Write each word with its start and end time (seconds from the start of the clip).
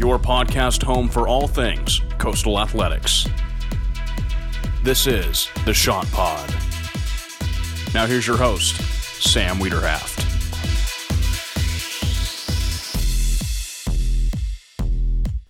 your 0.00 0.18
podcast 0.18 0.82
home 0.82 1.10
for 1.10 1.28
all 1.28 1.46
things 1.46 2.00
coastal 2.16 2.58
athletics. 2.58 3.28
This 4.82 5.06
is 5.06 5.50
the 5.66 5.74
Chant 5.74 6.10
Pod. 6.10 6.48
Now, 7.92 8.06
here's 8.06 8.26
your 8.26 8.38
host, 8.38 8.76
Sam 9.22 9.58
Wiederhaft. 9.58 10.26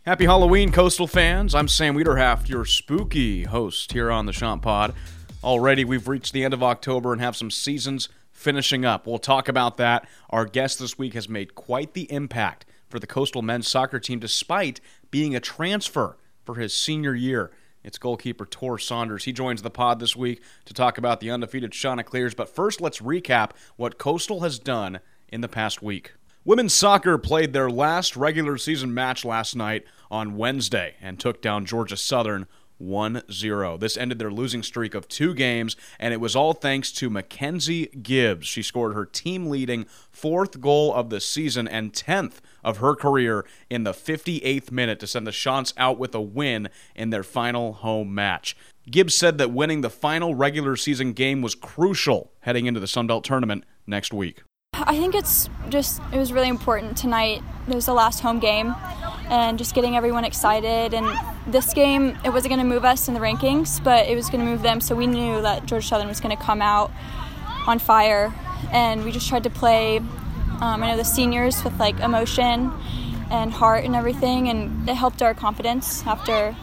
Happy 0.04 0.24
Halloween, 0.24 0.72
Coastal 0.72 1.06
fans. 1.06 1.54
I'm 1.54 1.68
Sam 1.68 1.94
Wiederhaft, 1.94 2.48
your 2.48 2.64
spooky 2.64 3.44
host 3.44 3.92
here 3.92 4.10
on 4.10 4.26
the 4.26 4.32
Chant 4.32 4.62
Pod. 4.62 4.94
Already, 5.44 5.84
we've 5.84 6.08
reached 6.08 6.32
the 6.32 6.42
end 6.42 6.54
of 6.54 6.62
October 6.64 7.12
and 7.12 7.22
have 7.22 7.36
some 7.36 7.52
seasons 7.52 8.08
finishing 8.32 8.84
up. 8.84 9.06
We'll 9.06 9.18
talk 9.18 9.46
about 9.46 9.76
that. 9.76 10.08
Our 10.28 10.44
guest 10.44 10.80
this 10.80 10.98
week 10.98 11.14
has 11.14 11.28
made 11.28 11.54
quite 11.54 11.94
the 11.94 12.10
impact 12.12 12.66
for 12.90 12.98
the 12.98 13.06
Coastal 13.06 13.40
men's 13.40 13.68
soccer 13.68 13.98
team 13.98 14.18
despite 14.18 14.80
being 15.10 15.34
a 15.34 15.40
transfer 15.40 16.18
for 16.44 16.56
his 16.56 16.74
senior 16.74 17.14
year. 17.14 17.50
It's 17.82 17.96
goalkeeper 17.96 18.44
Tor 18.44 18.78
Saunders. 18.78 19.24
He 19.24 19.32
joins 19.32 19.62
the 19.62 19.70
pod 19.70 20.00
this 20.00 20.14
week 20.14 20.42
to 20.66 20.74
talk 20.74 20.98
about 20.98 21.20
the 21.20 21.30
undefeated 21.30 21.72
Chanticleers. 21.72 22.34
But 22.34 22.54
first, 22.54 22.80
let's 22.80 23.00
recap 23.00 23.52
what 23.76 23.96
Coastal 23.96 24.40
has 24.40 24.58
done 24.58 25.00
in 25.28 25.40
the 25.40 25.48
past 25.48 25.82
week. 25.82 26.12
Women's 26.44 26.74
soccer 26.74 27.16
played 27.16 27.52
their 27.52 27.70
last 27.70 28.16
regular 28.16 28.58
season 28.58 28.92
match 28.92 29.24
last 29.24 29.54
night 29.54 29.84
on 30.10 30.36
Wednesday 30.36 30.96
and 31.00 31.18
took 31.18 31.40
down 31.40 31.64
Georgia 31.64 31.96
Southern 31.96 32.46
1 32.78 33.22
0. 33.30 33.76
This 33.76 33.96
ended 33.96 34.18
their 34.18 34.30
losing 34.30 34.62
streak 34.62 34.94
of 34.94 35.06
two 35.06 35.34
games, 35.34 35.76
and 35.98 36.14
it 36.14 36.20
was 36.20 36.34
all 36.34 36.54
thanks 36.54 36.92
to 36.92 37.10
Mackenzie 37.10 37.86
Gibbs. 37.88 38.46
She 38.46 38.62
scored 38.62 38.94
her 38.94 39.04
team 39.04 39.46
leading 39.46 39.86
fourth 40.10 40.60
goal 40.60 40.94
of 40.94 41.10
the 41.10 41.20
season 41.20 41.68
and 41.68 41.92
10th 41.92 42.38
of 42.64 42.78
her 42.78 42.94
career 42.94 43.44
in 43.68 43.84
the 43.84 43.92
58th 43.92 44.70
minute 44.70 45.00
to 45.00 45.06
send 45.06 45.26
the 45.26 45.32
Chants 45.32 45.72
out 45.76 45.98
with 45.98 46.14
a 46.14 46.20
win 46.20 46.68
in 46.94 47.10
their 47.10 47.22
final 47.22 47.74
home 47.74 48.14
match. 48.14 48.56
Gibbs 48.90 49.14
said 49.14 49.38
that 49.38 49.52
winning 49.52 49.82
the 49.82 49.90
final 49.90 50.34
regular 50.34 50.76
season 50.76 51.12
game 51.12 51.42
was 51.42 51.54
crucial 51.54 52.32
heading 52.40 52.66
into 52.66 52.80
the 52.80 52.86
Sun 52.86 53.06
Belt 53.06 53.24
tournament 53.24 53.64
next 53.86 54.12
week. 54.12 54.42
I 54.72 54.96
think 54.96 55.14
it's 55.14 55.48
just, 55.68 56.00
it 56.12 56.18
was 56.18 56.32
really 56.32 56.48
important 56.48 56.96
tonight. 56.96 57.42
It 57.68 57.74
was 57.74 57.86
the 57.86 57.92
last 57.92 58.20
home 58.20 58.38
game 58.38 58.74
and 59.28 59.58
just 59.58 59.74
getting 59.74 59.96
everyone 59.96 60.24
excited. 60.24 60.94
And 60.94 61.06
this 61.46 61.72
game, 61.72 62.18
it 62.24 62.30
wasn't 62.30 62.54
going 62.54 62.66
to 62.66 62.74
move 62.74 62.84
us 62.84 63.06
in 63.08 63.14
the 63.14 63.20
rankings, 63.20 63.82
but 63.82 64.06
it 64.08 64.16
was 64.16 64.28
going 64.28 64.40
to 64.40 64.46
move 64.46 64.62
them. 64.62 64.80
So 64.80 64.94
we 64.94 65.06
knew 65.06 65.40
that 65.42 65.66
George 65.66 65.86
Southern 65.86 66.08
was 66.08 66.20
going 66.20 66.36
to 66.36 66.42
come 66.42 66.60
out 66.62 66.90
on 67.66 67.78
fire, 67.78 68.34
and 68.72 69.04
we 69.04 69.12
just 69.12 69.28
tried 69.28 69.44
to 69.44 69.50
play. 69.50 70.00
Um, 70.60 70.82
I 70.82 70.90
know 70.90 70.96
the 70.98 71.04
seniors 71.04 71.64
with 71.64 71.78
like 71.80 71.98
emotion 72.00 72.70
and 73.30 73.50
heart 73.50 73.84
and 73.84 73.96
everything, 73.96 74.48
and 74.48 74.88
it 74.88 74.94
helped 74.94 75.22
our 75.22 75.32
confidence 75.32 76.06
after 76.06 76.54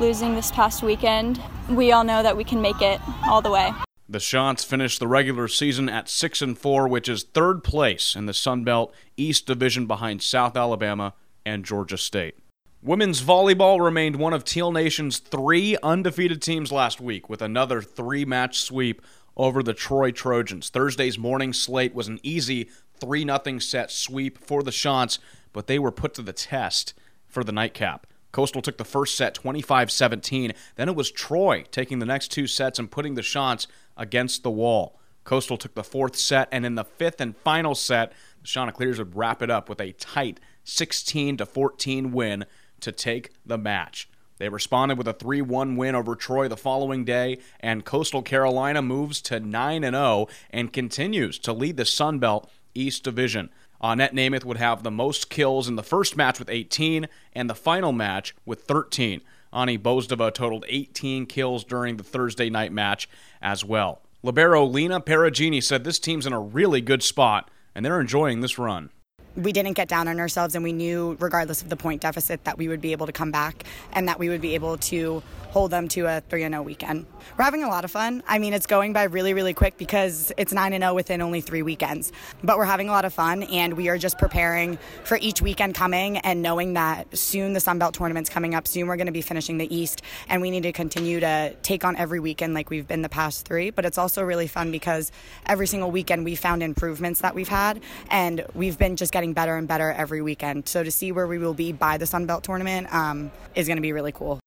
losing 0.00 0.34
this 0.34 0.50
past 0.50 0.82
weekend. 0.82 1.40
We 1.68 1.92
all 1.92 2.02
know 2.02 2.22
that 2.24 2.36
we 2.36 2.42
can 2.42 2.60
make 2.60 2.80
it 2.82 3.00
all 3.24 3.42
the 3.42 3.50
way. 3.50 3.72
The 4.08 4.18
Chants 4.18 4.64
finished 4.64 4.98
the 4.98 5.08
regular 5.08 5.46
season 5.48 5.88
at 5.88 6.08
6 6.08 6.42
and 6.42 6.58
4, 6.58 6.88
which 6.88 7.08
is 7.08 7.22
third 7.22 7.62
place 7.62 8.14
in 8.16 8.26
the 8.26 8.34
Sun 8.34 8.64
Belt 8.64 8.94
East 9.16 9.46
Division 9.46 9.86
behind 9.86 10.22
South 10.22 10.56
Alabama 10.56 11.14
and 11.44 11.64
Georgia 11.64 11.98
State. 11.98 12.36
Women's 12.82 13.22
volleyball 13.22 13.82
remained 13.82 14.16
one 14.16 14.32
of 14.32 14.44
Teal 14.44 14.70
Nation's 14.70 15.18
three 15.18 15.76
undefeated 15.82 16.42
teams 16.42 16.70
last 16.70 17.00
week 17.00 17.28
with 17.28 17.42
another 17.42 17.80
three 17.82 18.24
match 18.24 18.60
sweep 18.60 19.02
over 19.36 19.62
the 19.62 19.74
Troy 19.74 20.10
Trojans. 20.10 20.70
Thursday's 20.70 21.18
morning 21.18 21.52
slate 21.52 21.94
was 21.94 22.08
an 22.08 22.20
easy 22.22 22.68
3 23.00 23.24
0 23.24 23.58
set 23.58 23.90
sweep 23.90 24.38
for 24.38 24.62
the 24.62 24.70
Chants, 24.70 25.18
but 25.52 25.66
they 25.66 25.78
were 25.78 25.92
put 25.92 26.14
to 26.14 26.22
the 26.22 26.32
test 26.32 26.94
for 27.26 27.44
the 27.44 27.52
nightcap. 27.52 28.06
Coastal 28.32 28.62
took 28.62 28.76
the 28.76 28.84
first 28.84 29.16
set 29.16 29.34
25 29.34 29.90
17. 29.90 30.52
Then 30.76 30.88
it 30.88 30.94
was 30.94 31.10
Troy 31.10 31.64
taking 31.70 31.98
the 31.98 32.06
next 32.06 32.28
two 32.28 32.46
sets 32.46 32.78
and 32.78 32.90
putting 32.90 33.14
the 33.14 33.22
Chants 33.22 33.66
against 33.96 34.42
the 34.42 34.50
wall. 34.50 35.00
Coastal 35.24 35.56
took 35.56 35.74
the 35.74 35.82
fourth 35.82 36.16
set, 36.16 36.48
and 36.52 36.64
in 36.64 36.76
the 36.76 36.84
fifth 36.84 37.20
and 37.20 37.36
final 37.36 37.74
set, 37.74 38.12
the 38.40 38.46
Chanticleers 38.46 38.98
would 38.98 39.16
wrap 39.16 39.42
it 39.42 39.50
up 39.50 39.68
with 39.68 39.80
a 39.80 39.92
tight 39.92 40.38
16 40.64 41.38
14 41.38 42.12
win 42.12 42.44
to 42.80 42.92
take 42.92 43.30
the 43.44 43.58
match. 43.58 44.08
They 44.38 44.48
responded 44.48 44.98
with 44.98 45.08
a 45.08 45.14
3 45.14 45.40
1 45.40 45.76
win 45.76 45.94
over 45.94 46.14
Troy 46.14 46.46
the 46.46 46.56
following 46.56 47.04
day, 47.04 47.38
and 47.58 47.84
Coastal 47.84 48.22
Carolina 48.22 48.82
moves 48.82 49.20
to 49.22 49.40
9 49.40 49.82
0 49.82 50.28
and 50.50 50.72
continues 50.72 51.38
to 51.40 51.52
lead 51.52 51.76
the 51.76 51.84
Sun 51.84 52.18
Belt 52.18 52.50
East 52.76 53.02
Division. 53.02 53.50
Annette 53.80 54.14
Namath 54.14 54.44
would 54.44 54.56
have 54.56 54.82
the 54.82 54.90
most 54.90 55.28
kills 55.30 55.68
in 55.68 55.76
the 55.76 55.82
first 55.82 56.16
match 56.16 56.38
with 56.38 56.48
18 56.48 57.08
and 57.34 57.50
the 57.50 57.54
final 57.54 57.92
match 57.92 58.34
with 58.44 58.62
13. 58.62 59.20
Ani 59.52 59.78
Bozdova 59.78 60.32
totaled 60.32 60.64
18 60.68 61.26
kills 61.26 61.64
during 61.64 61.96
the 61.96 62.04
Thursday 62.04 62.50
night 62.50 62.72
match 62.72 63.08
as 63.40 63.64
well. 63.64 64.02
Libero 64.22 64.64
Lena 64.64 65.00
Perugini 65.00 65.62
said 65.62 65.84
this 65.84 65.98
team's 65.98 66.26
in 66.26 66.32
a 66.32 66.40
really 66.40 66.80
good 66.80 67.02
spot 67.02 67.50
and 67.74 67.84
they're 67.84 68.00
enjoying 68.00 68.40
this 68.40 68.58
run 68.58 68.90
we 69.36 69.52
didn't 69.52 69.74
get 69.74 69.88
down 69.88 70.08
on 70.08 70.18
ourselves 70.18 70.54
and 70.54 70.64
we 70.64 70.72
knew 70.72 71.16
regardless 71.20 71.62
of 71.62 71.68
the 71.68 71.76
point 71.76 72.02
deficit 72.02 72.42
that 72.44 72.58
we 72.58 72.68
would 72.68 72.80
be 72.80 72.92
able 72.92 73.06
to 73.06 73.12
come 73.12 73.30
back 73.30 73.64
and 73.92 74.08
that 74.08 74.18
we 74.18 74.28
would 74.28 74.40
be 74.40 74.54
able 74.54 74.78
to 74.78 75.22
hold 75.56 75.70
them 75.70 75.88
to 75.88 76.04
a 76.04 76.20
3 76.28 76.40
0 76.42 76.62
weekend. 76.62 77.06
We're 77.38 77.44
having 77.44 77.64
a 77.64 77.68
lot 77.68 77.84
of 77.86 77.90
fun. 77.90 78.22
I 78.28 78.38
mean, 78.38 78.52
it's 78.52 78.66
going 78.66 78.92
by 78.92 79.04
really, 79.04 79.32
really 79.32 79.54
quick 79.54 79.78
because 79.78 80.30
it's 80.36 80.52
9 80.52 80.72
0 80.72 80.94
within 80.94 81.22
only 81.22 81.40
three 81.40 81.62
weekends. 81.62 82.12
But 82.44 82.58
we're 82.58 82.66
having 82.66 82.90
a 82.90 82.92
lot 82.92 83.06
of 83.06 83.14
fun 83.14 83.42
and 83.44 83.72
we 83.72 83.88
are 83.88 83.96
just 83.96 84.18
preparing 84.18 84.78
for 85.04 85.16
each 85.18 85.40
weekend 85.40 85.74
coming 85.74 86.18
and 86.18 86.42
knowing 86.42 86.74
that 86.74 87.16
soon 87.16 87.54
the 87.54 87.60
Sun 87.60 87.78
Belt 87.78 87.94
tournament's 87.94 88.28
coming 88.28 88.54
up. 88.54 88.68
Soon 88.68 88.86
we're 88.86 88.96
going 88.96 89.06
to 89.06 89.12
be 89.12 89.22
finishing 89.22 89.56
the 89.56 89.74
East 89.74 90.02
and 90.28 90.42
we 90.42 90.50
need 90.50 90.64
to 90.64 90.72
continue 90.72 91.20
to 91.20 91.54
take 91.62 91.86
on 91.86 91.96
every 91.96 92.20
weekend 92.20 92.52
like 92.52 92.68
we've 92.68 92.86
been 92.86 93.00
the 93.00 93.08
past 93.08 93.46
three. 93.46 93.70
But 93.70 93.86
it's 93.86 93.96
also 93.96 94.22
really 94.22 94.48
fun 94.48 94.70
because 94.70 95.10
every 95.46 95.66
single 95.66 95.90
weekend 95.90 96.26
we 96.26 96.34
found 96.34 96.62
improvements 96.62 97.20
that 97.20 97.34
we've 97.34 97.48
had 97.48 97.80
and 98.10 98.44
we've 98.54 98.78
been 98.78 98.96
just 98.96 99.10
getting 99.10 99.25
better 99.32 99.56
and 99.56 99.66
better 99.66 99.90
every 99.92 100.22
weekend. 100.22 100.68
So 100.68 100.82
to 100.82 100.90
see 100.90 101.12
where 101.12 101.26
we 101.26 101.38
will 101.38 101.54
be 101.54 101.72
by 101.72 101.98
the 101.98 102.06
Sun 102.06 102.26
Belt 102.26 102.44
tournament 102.44 102.92
um, 102.92 103.30
is 103.54 103.66
going 103.66 103.76
to 103.76 103.82
be 103.82 103.92
really 103.92 104.12
cool. 104.12 104.40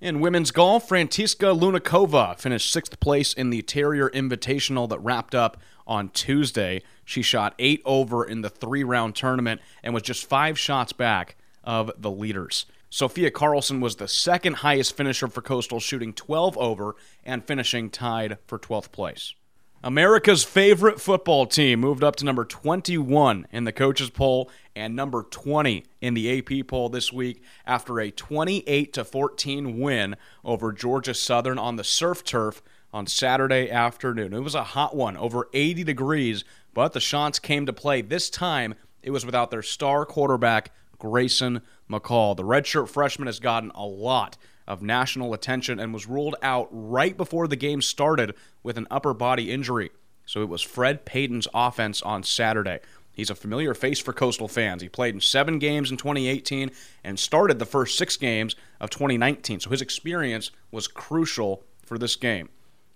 In 0.00 0.20
women's 0.20 0.52
golf, 0.52 0.86
Francisca 0.86 1.46
Lunikova 1.46 2.38
finished 2.38 2.72
sixth 2.72 3.00
place 3.00 3.32
in 3.32 3.50
the 3.50 3.62
Terrier 3.62 4.08
Invitational 4.10 4.88
that 4.90 5.00
wrapped 5.00 5.34
up 5.34 5.56
on 5.88 6.10
Tuesday. 6.10 6.82
She 7.04 7.20
shot 7.20 7.54
eight 7.58 7.82
over 7.84 8.24
in 8.24 8.42
the 8.42 8.50
three 8.50 8.84
round 8.84 9.16
tournament 9.16 9.60
and 9.82 9.92
was 9.92 10.04
just 10.04 10.28
five 10.28 10.56
shots 10.56 10.92
back 10.92 11.34
of 11.64 11.90
the 11.98 12.12
leaders. 12.12 12.64
Sophia 12.90 13.30
Carlson 13.30 13.80
was 13.80 13.96
the 13.96 14.08
second 14.08 14.54
highest 14.54 14.96
finisher 14.96 15.28
for 15.28 15.42
Coastal, 15.42 15.80
shooting 15.80 16.12
12 16.12 16.56
over 16.56 16.94
and 17.24 17.44
finishing 17.44 17.90
tied 17.90 18.38
for 18.46 18.58
12th 18.58 18.92
place. 18.92 19.34
America's 19.82 20.42
favorite 20.42 21.00
football 21.00 21.46
team 21.46 21.78
moved 21.78 22.02
up 22.02 22.16
to 22.16 22.24
number 22.24 22.44
21 22.44 23.46
in 23.52 23.62
the 23.62 23.72
coaches 23.72 24.10
poll 24.10 24.50
and 24.74 24.96
number 24.96 25.22
20 25.22 25.84
in 26.00 26.14
the 26.14 26.38
AP 26.38 26.66
poll 26.66 26.88
this 26.88 27.12
week 27.12 27.40
after 27.64 28.00
a 28.00 28.10
28 28.10 28.92
to 28.92 29.04
14 29.04 29.78
win 29.78 30.16
over 30.44 30.72
Georgia 30.72 31.14
Southern 31.14 31.60
on 31.60 31.76
the 31.76 31.84
surf 31.84 32.24
turf 32.24 32.60
on 32.92 33.06
Saturday 33.06 33.70
afternoon. 33.70 34.34
It 34.34 34.40
was 34.40 34.56
a 34.56 34.64
hot 34.64 34.96
one, 34.96 35.16
over 35.16 35.48
80 35.52 35.84
degrees, 35.84 36.44
but 36.74 36.92
the 36.92 37.00
Chants 37.00 37.38
came 37.38 37.64
to 37.66 37.72
play. 37.72 38.02
This 38.02 38.28
time 38.30 38.74
it 39.04 39.12
was 39.12 39.24
without 39.24 39.52
their 39.52 39.62
star 39.62 40.04
quarterback 40.04 40.72
Grayson 40.98 41.62
McCall. 41.88 42.36
The 42.36 42.42
redshirt 42.42 42.88
freshman 42.88 43.26
has 43.26 43.38
gotten 43.38 43.70
a 43.76 43.86
lot 43.86 44.36
of 44.68 44.82
national 44.82 45.34
attention 45.34 45.80
and 45.80 45.92
was 45.92 46.06
ruled 46.06 46.36
out 46.42 46.68
right 46.70 47.16
before 47.16 47.48
the 47.48 47.56
game 47.56 47.82
started 47.82 48.34
with 48.62 48.78
an 48.78 48.86
upper 48.90 49.14
body 49.14 49.50
injury. 49.50 49.90
So 50.26 50.42
it 50.42 50.48
was 50.48 50.62
Fred 50.62 51.06
Payton's 51.06 51.48
offense 51.54 52.02
on 52.02 52.22
Saturday. 52.22 52.80
He's 53.10 53.30
a 53.30 53.34
familiar 53.34 53.74
face 53.74 53.98
for 53.98 54.12
Coastal 54.12 54.46
fans. 54.46 54.82
He 54.82 54.88
played 54.88 55.14
in 55.14 55.20
seven 55.20 55.58
games 55.58 55.90
in 55.90 55.96
2018 55.96 56.70
and 57.02 57.18
started 57.18 57.58
the 57.58 57.64
first 57.64 57.96
six 57.96 58.16
games 58.16 58.54
of 58.78 58.90
2019. 58.90 59.60
So 59.60 59.70
his 59.70 59.82
experience 59.82 60.52
was 60.70 60.86
crucial 60.86 61.64
for 61.84 61.98
this 61.98 62.14
game. 62.14 62.50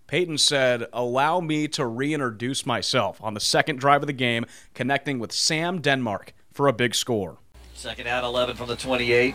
Payton 0.06 0.38
said, 0.38 0.86
Allow 0.92 1.40
me 1.40 1.66
to 1.68 1.86
reintroduce 1.86 2.66
myself 2.66 3.18
on 3.22 3.32
the 3.32 3.40
second 3.40 3.80
drive 3.80 4.02
of 4.02 4.06
the 4.06 4.12
game, 4.12 4.44
connecting 4.74 5.18
with 5.18 5.32
Sam 5.32 5.80
Denmark 5.80 6.34
for 6.52 6.68
a 6.68 6.72
big 6.72 6.94
score. 6.94 7.38
Second 7.74 8.06
out 8.06 8.22
11 8.22 8.56
from 8.56 8.68
the 8.68 8.76
28. 8.76 9.34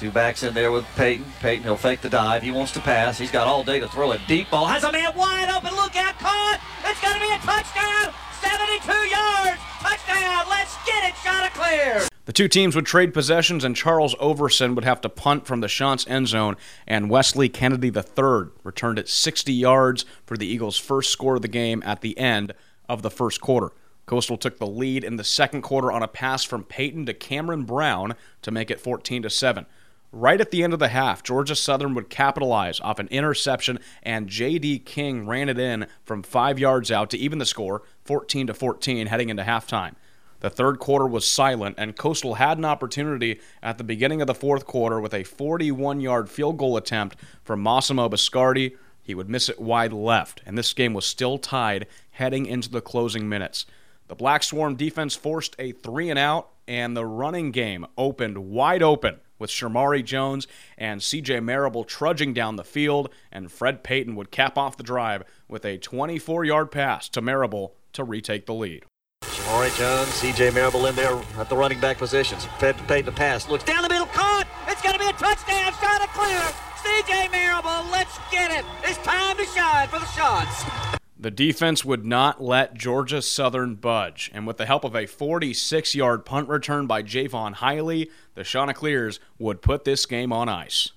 Two 0.00 0.10
backs 0.10 0.42
in 0.44 0.54
there 0.54 0.72
with 0.72 0.86
Payton. 0.96 1.26
Payton, 1.40 1.62
he'll 1.64 1.76
fake 1.76 2.00
the 2.00 2.08
dive. 2.08 2.42
He 2.42 2.50
wants 2.50 2.72
to 2.72 2.80
pass. 2.80 3.18
He's 3.18 3.30
got 3.30 3.46
all 3.46 3.62
day 3.62 3.80
to 3.80 3.86
throw 3.86 4.12
a 4.12 4.18
deep 4.26 4.48
ball. 4.48 4.64
Has 4.64 4.82
a 4.82 4.90
man 4.90 5.14
wide 5.14 5.50
open. 5.50 5.76
Look 5.76 5.94
out. 5.94 6.18
Caught. 6.18 6.58
It's 6.86 6.98
going 7.02 7.12
to 7.12 7.20
be 7.20 7.30
a 7.30 7.36
touchdown. 7.40 8.14
72 8.40 8.90
yards. 8.90 9.60
Touchdown. 9.80 10.46
Let's 10.48 10.74
get 10.86 11.04
it. 11.04 11.14
Chanticleer. 11.22 12.08
The 12.24 12.32
two 12.32 12.48
teams 12.48 12.74
would 12.74 12.86
trade 12.86 13.12
possessions, 13.12 13.62
and 13.62 13.76
Charles 13.76 14.14
Ouverson 14.14 14.74
would 14.74 14.84
have 14.84 15.02
to 15.02 15.10
punt 15.10 15.46
from 15.46 15.60
the 15.60 15.68
Chants 15.68 16.06
end 16.08 16.28
zone, 16.28 16.56
and 16.86 17.10
Wesley 17.10 17.50
Kennedy 17.50 17.88
III 17.88 18.52
returned 18.64 18.98
it 18.98 19.06
60 19.06 19.52
yards 19.52 20.06
for 20.24 20.38
the 20.38 20.46
Eagles' 20.46 20.78
first 20.78 21.12
score 21.12 21.36
of 21.36 21.42
the 21.42 21.48
game 21.48 21.82
at 21.84 22.00
the 22.00 22.16
end 22.16 22.54
of 22.88 23.02
the 23.02 23.10
first 23.10 23.42
quarter. 23.42 23.72
Coastal 24.06 24.38
took 24.38 24.58
the 24.58 24.66
lead 24.66 25.04
in 25.04 25.16
the 25.16 25.24
second 25.24 25.60
quarter 25.60 25.92
on 25.92 26.02
a 26.02 26.08
pass 26.08 26.42
from 26.42 26.64
Payton 26.64 27.04
to 27.04 27.12
Cameron 27.12 27.64
Brown 27.64 28.14
to 28.40 28.50
make 28.50 28.70
it 28.70 28.80
14 28.80 29.24
to 29.24 29.28
7. 29.30 29.66
Right 30.12 30.40
at 30.40 30.50
the 30.50 30.64
end 30.64 30.72
of 30.72 30.80
the 30.80 30.88
half, 30.88 31.22
Georgia 31.22 31.54
Southern 31.54 31.94
would 31.94 32.10
capitalize 32.10 32.80
off 32.80 32.98
an 32.98 33.06
interception, 33.12 33.78
and 34.02 34.28
J.D. 34.28 34.80
King 34.80 35.24
ran 35.24 35.48
it 35.48 35.58
in 35.58 35.86
from 36.04 36.24
five 36.24 36.58
yards 36.58 36.90
out 36.90 37.10
to 37.10 37.18
even 37.18 37.38
the 37.38 37.46
score, 37.46 37.82
14 38.04 38.48
to 38.48 38.54
14, 38.54 39.06
heading 39.06 39.28
into 39.28 39.44
halftime. 39.44 39.94
The 40.40 40.50
third 40.50 40.80
quarter 40.80 41.06
was 41.06 41.28
silent, 41.28 41.76
and 41.78 41.96
Coastal 41.96 42.34
had 42.34 42.58
an 42.58 42.64
opportunity 42.64 43.40
at 43.62 43.78
the 43.78 43.84
beginning 43.84 44.20
of 44.20 44.26
the 44.26 44.34
fourth 44.34 44.66
quarter 44.66 45.00
with 45.00 45.14
a 45.14 45.22
41 45.22 46.00
yard 46.00 46.28
field 46.28 46.58
goal 46.58 46.76
attempt 46.76 47.14
from 47.44 47.62
Massimo 47.62 48.08
Biscardi. 48.08 48.76
He 49.00 49.14
would 49.14 49.28
miss 49.28 49.48
it 49.48 49.60
wide 49.60 49.92
left, 49.92 50.42
and 50.44 50.58
this 50.58 50.72
game 50.72 50.92
was 50.92 51.06
still 51.06 51.38
tied 51.38 51.86
heading 52.12 52.46
into 52.46 52.68
the 52.68 52.80
closing 52.80 53.28
minutes. 53.28 53.64
The 54.08 54.16
Black 54.16 54.42
Swarm 54.42 54.74
defense 54.74 55.14
forced 55.14 55.54
a 55.60 55.70
three 55.70 56.10
and 56.10 56.18
out, 56.18 56.48
and 56.66 56.96
the 56.96 57.06
running 57.06 57.52
game 57.52 57.86
opened 57.96 58.38
wide 58.38 58.82
open 58.82 59.20
with 59.40 59.50
Shamari 59.50 60.04
Jones 60.04 60.46
and 60.78 61.00
CJ 61.00 61.42
Marable 61.42 61.82
trudging 61.82 62.32
down 62.32 62.54
the 62.54 62.62
field, 62.62 63.08
and 63.32 63.50
Fred 63.50 63.82
Payton 63.82 64.14
would 64.14 64.30
cap 64.30 64.56
off 64.56 64.76
the 64.76 64.84
drive 64.84 65.24
with 65.48 65.64
a 65.64 65.78
24 65.78 66.44
yard 66.44 66.70
pass 66.70 67.08
to 67.08 67.20
Marable 67.20 67.74
to 67.94 68.04
retake 68.04 68.46
the 68.46 68.54
lead. 68.54 68.84
Shamari 69.24 69.76
Jones, 69.76 70.08
CJ 70.10 70.54
Marable 70.54 70.86
in 70.86 70.94
there 70.94 71.20
at 71.38 71.48
the 71.48 71.56
running 71.56 71.80
back 71.80 71.98
positions. 71.98 72.44
Fred 72.58 72.76
Payton 72.86 73.06
the 73.06 73.12
pass, 73.12 73.48
looks 73.48 73.64
down 73.64 73.82
the 73.82 73.88
middle, 73.88 74.06
caught! 74.06 74.46
It's 74.68 74.82
going 74.82 74.94
to 74.94 75.00
be 75.00 75.08
a 75.08 75.12
touchdown, 75.12 75.72
Chanticleer! 75.80 76.52
CJ 76.84 77.32
Marable, 77.32 77.90
let's 77.90 78.18
get 78.30 78.50
it! 78.50 78.64
It's 78.84 78.98
time 78.98 79.36
to 79.36 79.44
shine 79.46 79.88
for 79.88 79.98
the 79.98 80.06
Chants! 80.14 80.99
The 81.20 81.30
defense 81.30 81.84
would 81.84 82.06
not 82.06 82.42
let 82.42 82.72
Georgia 82.72 83.20
Southern 83.20 83.74
budge, 83.74 84.30
and 84.32 84.46
with 84.46 84.56
the 84.56 84.64
help 84.64 84.84
of 84.84 84.96
a 84.96 85.04
46 85.04 85.94
yard 85.94 86.24
punt 86.24 86.48
return 86.48 86.86
by 86.86 87.02
Jaivon 87.02 87.56
Heiligh, 87.56 88.08
the 88.34 88.42
Chanticleers 88.42 89.20
would 89.38 89.60
put 89.60 89.84
this 89.84 90.06
game 90.06 90.32
on 90.32 90.48
ice. 90.48 90.92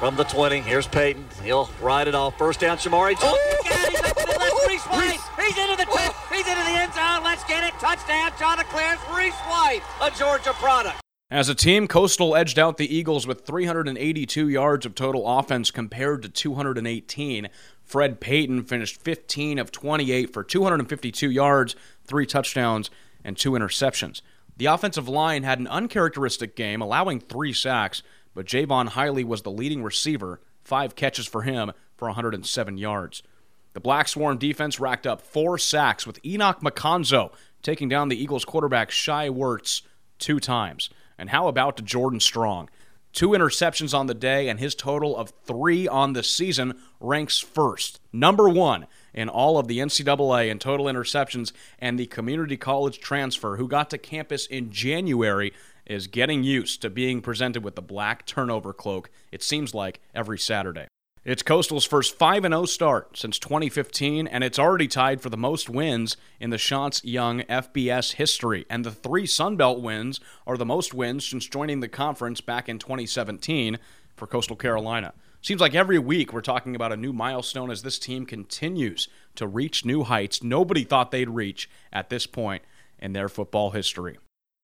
From 0.00 0.16
the 0.16 0.24
20, 0.24 0.58
here's 0.62 0.88
Payton. 0.88 1.24
He'll 1.44 1.70
ride 1.80 2.08
it 2.08 2.16
off. 2.16 2.36
First 2.36 2.58
down, 2.58 2.78
Shamari. 2.78 3.14
Oh, 3.20 3.60
God, 3.68 3.88
he's 3.90 4.00
up 4.00 4.16
to 4.16 4.26
the 4.26 4.38
left. 4.40 4.66
Reese 4.66 4.84
White. 4.86 5.20
He's 5.38 5.56
into 5.56 5.76
the 5.76 5.84
tip. 5.84 6.14
He's 6.32 6.48
into 6.48 6.64
the 6.64 6.76
end 6.76 6.92
zone. 6.92 7.22
Let's 7.22 7.44
get 7.44 7.62
it. 7.62 7.72
Touchdown, 7.74 8.32
Chanticleers. 8.36 8.98
Reese 9.14 9.38
White, 9.46 9.82
a 10.02 10.10
Georgia 10.18 10.52
product. 10.54 11.00
As 11.32 11.48
a 11.48 11.54
team, 11.54 11.86
Coastal 11.86 12.34
edged 12.34 12.58
out 12.58 12.76
the 12.76 12.92
Eagles 12.92 13.24
with 13.24 13.46
382 13.46 14.48
yards 14.48 14.84
of 14.84 14.96
total 14.96 15.38
offense 15.38 15.70
compared 15.70 16.22
to 16.22 16.28
218. 16.28 17.48
Fred 17.90 18.20
Payton 18.20 18.62
finished 18.62 19.02
15 19.02 19.58
of 19.58 19.72
28 19.72 20.32
for 20.32 20.44
252 20.44 21.28
yards, 21.28 21.74
three 22.04 22.24
touchdowns, 22.24 22.88
and 23.24 23.36
two 23.36 23.50
interceptions. 23.50 24.22
The 24.56 24.66
offensive 24.66 25.08
line 25.08 25.42
had 25.42 25.58
an 25.58 25.66
uncharacteristic 25.66 26.54
game, 26.54 26.80
allowing 26.80 27.18
three 27.18 27.52
sacks, 27.52 28.04
but 28.32 28.46
Jaivon 28.46 28.90
Heiligh 28.90 29.24
was 29.24 29.42
the 29.42 29.50
leading 29.50 29.82
receiver, 29.82 30.40
five 30.62 30.94
catches 30.94 31.26
for 31.26 31.42
him 31.42 31.72
for 31.96 32.06
107 32.06 32.78
yards. 32.78 33.24
The 33.72 33.80
Black 33.80 34.06
Swarm 34.06 34.38
defense 34.38 34.78
racked 34.78 35.04
up 35.04 35.20
four 35.20 35.58
sacks 35.58 36.06
with 36.06 36.22
Enock 36.22 36.60
Makonzo 36.60 37.32
taking 37.60 37.88
down 37.88 38.08
the 38.08 38.22
Eagles 38.22 38.44
quarterback 38.44 38.92
Shai 38.92 39.30
Werts 39.30 39.82
two 40.20 40.38
times. 40.38 40.90
And 41.18 41.30
how 41.30 41.48
about 41.48 41.84
Jordan 41.84 42.20
Strong? 42.20 42.70
Two 43.12 43.30
interceptions 43.30 43.92
on 43.92 44.06
the 44.06 44.14
day, 44.14 44.48
and 44.48 44.60
his 44.60 44.74
total 44.74 45.16
of 45.16 45.32
three 45.44 45.88
on 45.88 46.12
the 46.12 46.22
season 46.22 46.78
ranks 47.00 47.38
first, 47.38 48.00
number 48.12 48.48
one 48.48 48.86
in 49.12 49.28
all 49.28 49.58
of 49.58 49.66
the 49.66 49.78
NCAA 49.78 50.48
in 50.48 50.58
total 50.58 50.86
interceptions. 50.86 51.52
And 51.78 51.98
the 51.98 52.06
community 52.06 52.56
college 52.56 53.00
transfer 53.00 53.56
who 53.56 53.66
got 53.66 53.90
to 53.90 53.98
campus 53.98 54.46
in 54.46 54.70
January 54.70 55.52
is 55.86 56.06
getting 56.06 56.44
used 56.44 56.80
to 56.82 56.90
being 56.90 57.20
presented 57.20 57.64
with 57.64 57.74
the 57.74 57.82
black 57.82 58.24
turnover 58.26 58.72
cloak, 58.72 59.10
it 59.32 59.42
seems 59.42 59.74
like, 59.74 60.00
every 60.14 60.38
Saturday. 60.38 60.86
It's 61.22 61.42
Coastal's 61.42 61.84
first 61.84 62.16
5 62.16 62.44
0 62.44 62.64
start 62.64 63.18
since 63.18 63.38
2015, 63.38 64.26
and 64.26 64.42
it's 64.42 64.58
already 64.58 64.88
tied 64.88 65.20
for 65.20 65.28
the 65.28 65.36
most 65.36 65.68
wins 65.68 66.16
in 66.40 66.48
the 66.48 66.56
Chants' 66.56 67.04
Young 67.04 67.40
FBS 67.42 68.14
history. 68.14 68.64
And 68.70 68.86
the 68.86 68.90
three 68.90 69.26
Sunbelt 69.26 69.82
wins 69.82 70.18
are 70.46 70.56
the 70.56 70.64
most 70.64 70.94
wins 70.94 71.28
since 71.28 71.44
joining 71.44 71.80
the 71.80 71.88
conference 71.88 72.40
back 72.40 72.70
in 72.70 72.78
2017 72.78 73.78
for 74.16 74.26
Coastal 74.26 74.56
Carolina. 74.56 75.12
Seems 75.42 75.60
like 75.60 75.74
every 75.74 75.98
week 75.98 76.32
we're 76.32 76.40
talking 76.40 76.74
about 76.74 76.90
a 76.90 76.96
new 76.96 77.12
milestone 77.12 77.70
as 77.70 77.82
this 77.82 77.98
team 77.98 78.24
continues 78.24 79.06
to 79.34 79.46
reach 79.46 79.84
new 79.84 80.04
heights 80.04 80.42
nobody 80.42 80.84
thought 80.84 81.10
they'd 81.10 81.28
reach 81.28 81.68
at 81.92 82.08
this 82.08 82.26
point 82.26 82.62
in 82.98 83.12
their 83.12 83.28
football 83.28 83.72
history. 83.72 84.16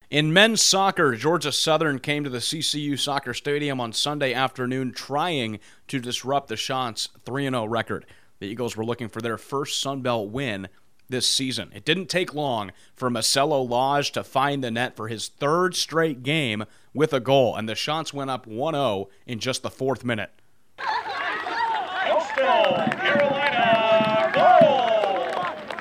In 0.09 0.33
men's 0.33 0.63
soccer, 0.63 1.17
Georgia 1.17 1.51
Southern 1.51 1.99
came 1.99 2.23
to 2.23 2.31
the 2.31 2.39
CCU 2.39 2.97
Soccer 2.97 3.35
Stadium 3.35 3.81
on 3.81 3.93
Sunday 3.93 4.33
afternoon 4.33 4.93
trying 4.93 5.59
to 5.89 5.99
disrupt 5.99 6.47
the 6.47 6.55
Chants' 6.55 7.09
3 7.25 7.47
0 7.47 7.65
record. 7.65 8.07
The 8.39 8.47
Eagles 8.47 8.77
were 8.77 8.85
looking 8.85 9.09
for 9.09 9.21
their 9.21 9.37
first 9.37 9.81
Sun 9.81 10.03
Belt 10.03 10.31
win 10.31 10.69
this 11.09 11.27
season. 11.27 11.73
It 11.75 11.85
didn't 11.85 12.07
take 12.07 12.33
long 12.35 12.71
for 12.95 13.11
Marcelo 13.11 13.61
Lage 13.61 14.13
to 14.13 14.23
find 14.23 14.63
the 14.63 14.71
net 14.71 14.95
for 14.95 15.09
his 15.09 15.27
third 15.27 15.75
straight 15.75 16.23
game 16.23 16.67
with 16.95 17.13
a 17.13 17.19
goal, 17.19 17.57
and 17.57 17.69
the 17.69 17.75
Chants 17.75 18.15
went 18.15 18.31
up 18.31 18.47
1 18.47 18.75
0 18.75 19.09
in 19.27 19.41
just 19.41 19.65
the 19.65 19.71
fourth 19.71 20.05
minute. 20.05 20.31
Coastal 20.77 22.45
Carolina 22.93 24.31
goal! 24.33 25.27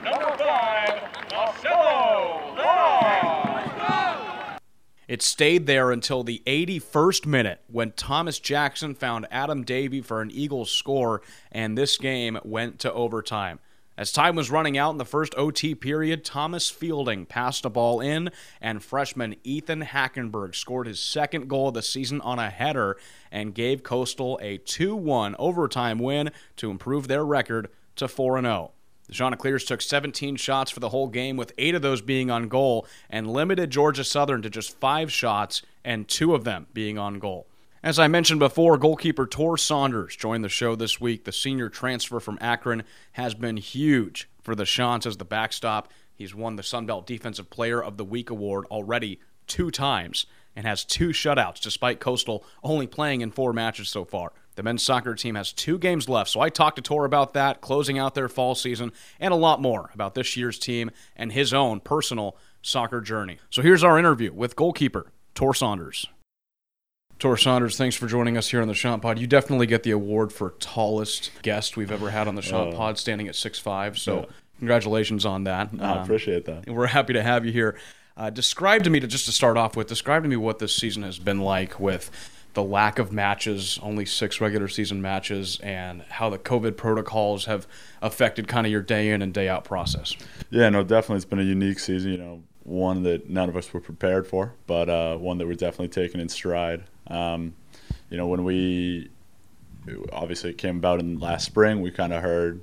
Number 0.03 0.35
five, 0.43 1.03
Marcelo 1.31 2.55
Lage. 2.57 2.95
It 5.07 5.21
stayed 5.21 5.67
there 5.67 5.91
until 5.91 6.23
the 6.23 6.41
81st 6.47 7.27
minute 7.27 7.61
when 7.67 7.91
Thomas 7.91 8.39
Jackson 8.39 8.95
found 8.95 9.27
Adam 9.29 9.63
Davey 9.63 10.01
for 10.01 10.21
an 10.21 10.31
Eagles 10.31 10.71
score, 10.71 11.21
and 11.51 11.77
this 11.77 11.97
game 11.97 12.39
went 12.43 12.79
to 12.79 12.91
overtime. 12.91 13.59
As 13.97 14.11
time 14.11 14.35
was 14.35 14.51
running 14.51 14.77
out 14.77 14.91
in 14.91 14.97
the 14.97 15.05
first 15.05 15.33
OT 15.37 15.73
period, 15.73 16.25
Thomas 16.25 16.69
Fielding 16.69 17.25
passed 17.25 17.63
a 17.63 17.69
ball 17.69 18.01
in, 18.01 18.29
and 18.59 18.83
freshman 18.83 19.35
Ethan 19.43 19.83
Hackenberg 19.83 20.53
scored 20.53 20.87
his 20.87 20.99
second 20.99 21.47
goal 21.47 21.69
of 21.69 21.75
the 21.75 21.81
season 21.81 22.19
on 22.21 22.37
a 22.37 22.49
header 22.49 22.97
and 23.31 23.55
gave 23.55 23.83
Coastal 23.83 24.37
a 24.41 24.57
2 24.57 24.95
1 24.95 25.35
overtime 25.39 25.99
win 25.99 26.31
to 26.57 26.71
improve 26.71 27.07
their 27.07 27.23
record 27.23 27.69
to 27.95 28.07
4 28.07 28.41
0. 28.41 28.71
The 29.07 29.13
Chanticleers 29.13 29.65
took 29.65 29.81
17 29.81 30.35
shots 30.35 30.71
for 30.71 30.79
the 30.79 30.89
whole 30.89 31.07
game, 31.07 31.37
with 31.37 31.53
eight 31.57 31.75
of 31.75 31.81
those 31.81 32.01
being 32.01 32.31
on 32.31 32.47
goal, 32.47 32.87
and 33.09 33.31
limited 33.31 33.69
Georgia 33.69 34.03
Southern 34.03 34.41
to 34.41 34.49
just 34.49 34.79
five 34.79 35.11
shots, 35.11 35.61
and 35.83 36.07
two 36.07 36.33
of 36.33 36.43
them 36.43 36.67
being 36.73 36.97
on 36.97 37.19
goal. 37.19 37.47
As 37.83 37.99
I 37.99 38.07
mentioned 38.07 38.39
before, 38.39 38.79
goalkeeper 38.79 39.27
Tor 39.27 39.57
Saunders 39.57 40.15
joined 40.15 40.43
the 40.43 40.49
show 40.49 40.75
this 40.75 40.99
week. 40.99 41.23
The 41.23 41.31
senior 41.31 41.69
transfer 41.69 42.19
from 42.19 42.39
Akron 42.41 42.81
has 43.11 43.35
been 43.35 43.57
huge 43.57 44.27
for 44.41 44.55
the 44.55 44.65
Chants 44.65 45.05
as 45.05 45.17
the 45.17 45.25
backstop. 45.25 45.91
He's 46.15 46.33
won 46.33 46.55
the 46.55 46.63
Sun 46.63 46.87
Belt 46.87 47.05
Defensive 47.05 47.51
Player 47.51 47.83
of 47.83 47.97
the 47.97 48.05
Week 48.05 48.31
award 48.31 48.65
already 48.71 49.19
two 49.45 49.69
times 49.69 50.25
and 50.55 50.65
has 50.65 50.83
two 50.83 51.09
shutouts, 51.09 51.61
despite 51.61 51.99
Coastal 51.99 52.43
only 52.63 52.87
playing 52.87 53.21
in 53.21 53.29
four 53.29 53.53
matches 53.53 53.89
so 53.89 54.03
far. 54.03 54.31
The 54.55 54.63
men's 54.63 54.83
soccer 54.83 55.15
team 55.15 55.35
has 55.35 55.51
two 55.51 55.77
games 55.77 56.07
left, 56.07 56.29
so 56.29 56.39
I 56.39 56.49
talked 56.49 56.77
to 56.77 56.81
Tor 56.81 57.03
about 57.05 57.33
that, 57.33 57.59
closing 57.61 57.99
out 57.99 58.15
their 58.15 58.29
fall 58.29 58.55
season, 58.55 58.91
and 59.19 59.33
a 59.33 59.37
lot 59.37 59.61
more 59.61 59.91
about 59.93 60.15
this 60.15 60.37
year's 60.37 60.57
team 60.57 60.91
and 61.15 61.31
his 61.33 61.53
own 61.53 61.81
personal 61.81 62.37
soccer 62.61 63.01
journey. 63.01 63.37
So 63.49 63.61
here's 63.61 63.83
our 63.83 63.99
interview 63.99 64.31
with 64.33 64.55
goalkeeper 64.55 65.11
Tor 65.33 65.53
Saunders. 65.53 66.07
Tor 67.19 67.37
Saunders, 67.37 67.77
thanks 67.77 67.95
for 67.95 68.07
joining 68.07 68.37
us 68.37 68.49
here 68.49 68.61
on 68.61 68.67
the 68.67 68.73
Chant 68.73 69.01
Pod. 69.01 69.19
You 69.19 69.27
definitely 69.27 69.67
get 69.67 69.83
the 69.83 69.91
award 69.91 70.33
for 70.33 70.51
tallest 70.59 71.31
guest 71.43 71.77
we've 71.77 71.91
ever 71.91 72.09
had 72.09 72.27
on 72.27 72.35
the 72.35 72.41
Shot 72.41 72.67
Oh. 72.73 72.75
Pod, 72.77 72.97
standing 72.97 73.27
at 73.27 73.35
6'5". 73.35 73.97
So 73.97 74.19
Yeah. 74.21 74.25
congratulations 74.59 75.25
on 75.25 75.45
that. 75.45 75.69
I 75.79 75.91
Um, 75.91 75.97
appreciate 76.03 76.45
that. 76.45 76.69
we're 76.69 76.87
happy 76.87 77.13
to 77.13 77.23
have 77.23 77.45
you 77.45 77.51
here. 77.53 77.77
Uh, 78.17 78.29
describe 78.29 78.83
to 78.83 78.89
me, 78.89 78.99
to 78.99 79.07
just 79.07 79.25
to 79.25 79.31
start 79.31 79.57
off 79.57 79.75
with, 79.77 79.87
describe 79.87 80.23
to 80.23 80.29
me 80.29 80.35
what 80.37 80.59
this 80.59 80.75
season 80.75 81.03
has 81.03 81.17
been 81.19 81.39
like 81.41 81.79
with 81.79 82.09
the 82.55 82.63
lack 82.63 82.97
of 82.99 83.11
matches, 83.11 83.79
only 83.83 84.05
six 84.05 84.41
regular 84.41 84.67
season 84.67 85.01
matches, 85.01 85.59
and 85.61 86.01
how 86.09 86.29
the 86.29 86.39
COVID 86.39 86.75
protocols 86.75 87.45
have 87.45 87.67
affected 88.01 88.47
kind 88.47 88.65
of 88.65 88.71
your 88.71 88.81
day 88.81 89.11
in 89.11 89.21
and 89.21 89.33
day 89.33 89.47
out 89.47 89.63
process. 89.63 90.15
Yeah, 90.49 90.69
no, 90.69 90.83
definitely. 90.83 91.17
It's 91.17 91.25
been 91.25 91.39
a 91.39 91.43
unique 91.43 91.79
season. 91.79 92.11
You 92.11 92.17
know, 92.17 92.43
one 92.63 93.03
that 93.03 93.29
none 93.29 93.49
of 93.49 93.55
us 93.55 93.71
were 93.71 93.79
prepared 93.79 94.25
for, 94.25 94.53
but 94.65 94.89
uh, 94.89 95.17
one 95.17 95.37
that 95.37 95.47
we're 95.47 95.53
definitely 95.53 95.89
taking 95.89 96.19
in 96.19 96.29
stride. 96.29 96.83
Um, 97.07 97.53
you 98.09 98.17
know, 98.17 98.27
when 98.27 98.43
we 98.43 99.09
obviously 100.11 100.49
it 100.49 100.57
came 100.57 100.77
about 100.77 100.99
in 100.99 101.19
last 101.19 101.45
spring, 101.45 101.81
we 101.81 101.91
kind 101.91 102.13
of 102.13 102.23
heard 102.23 102.61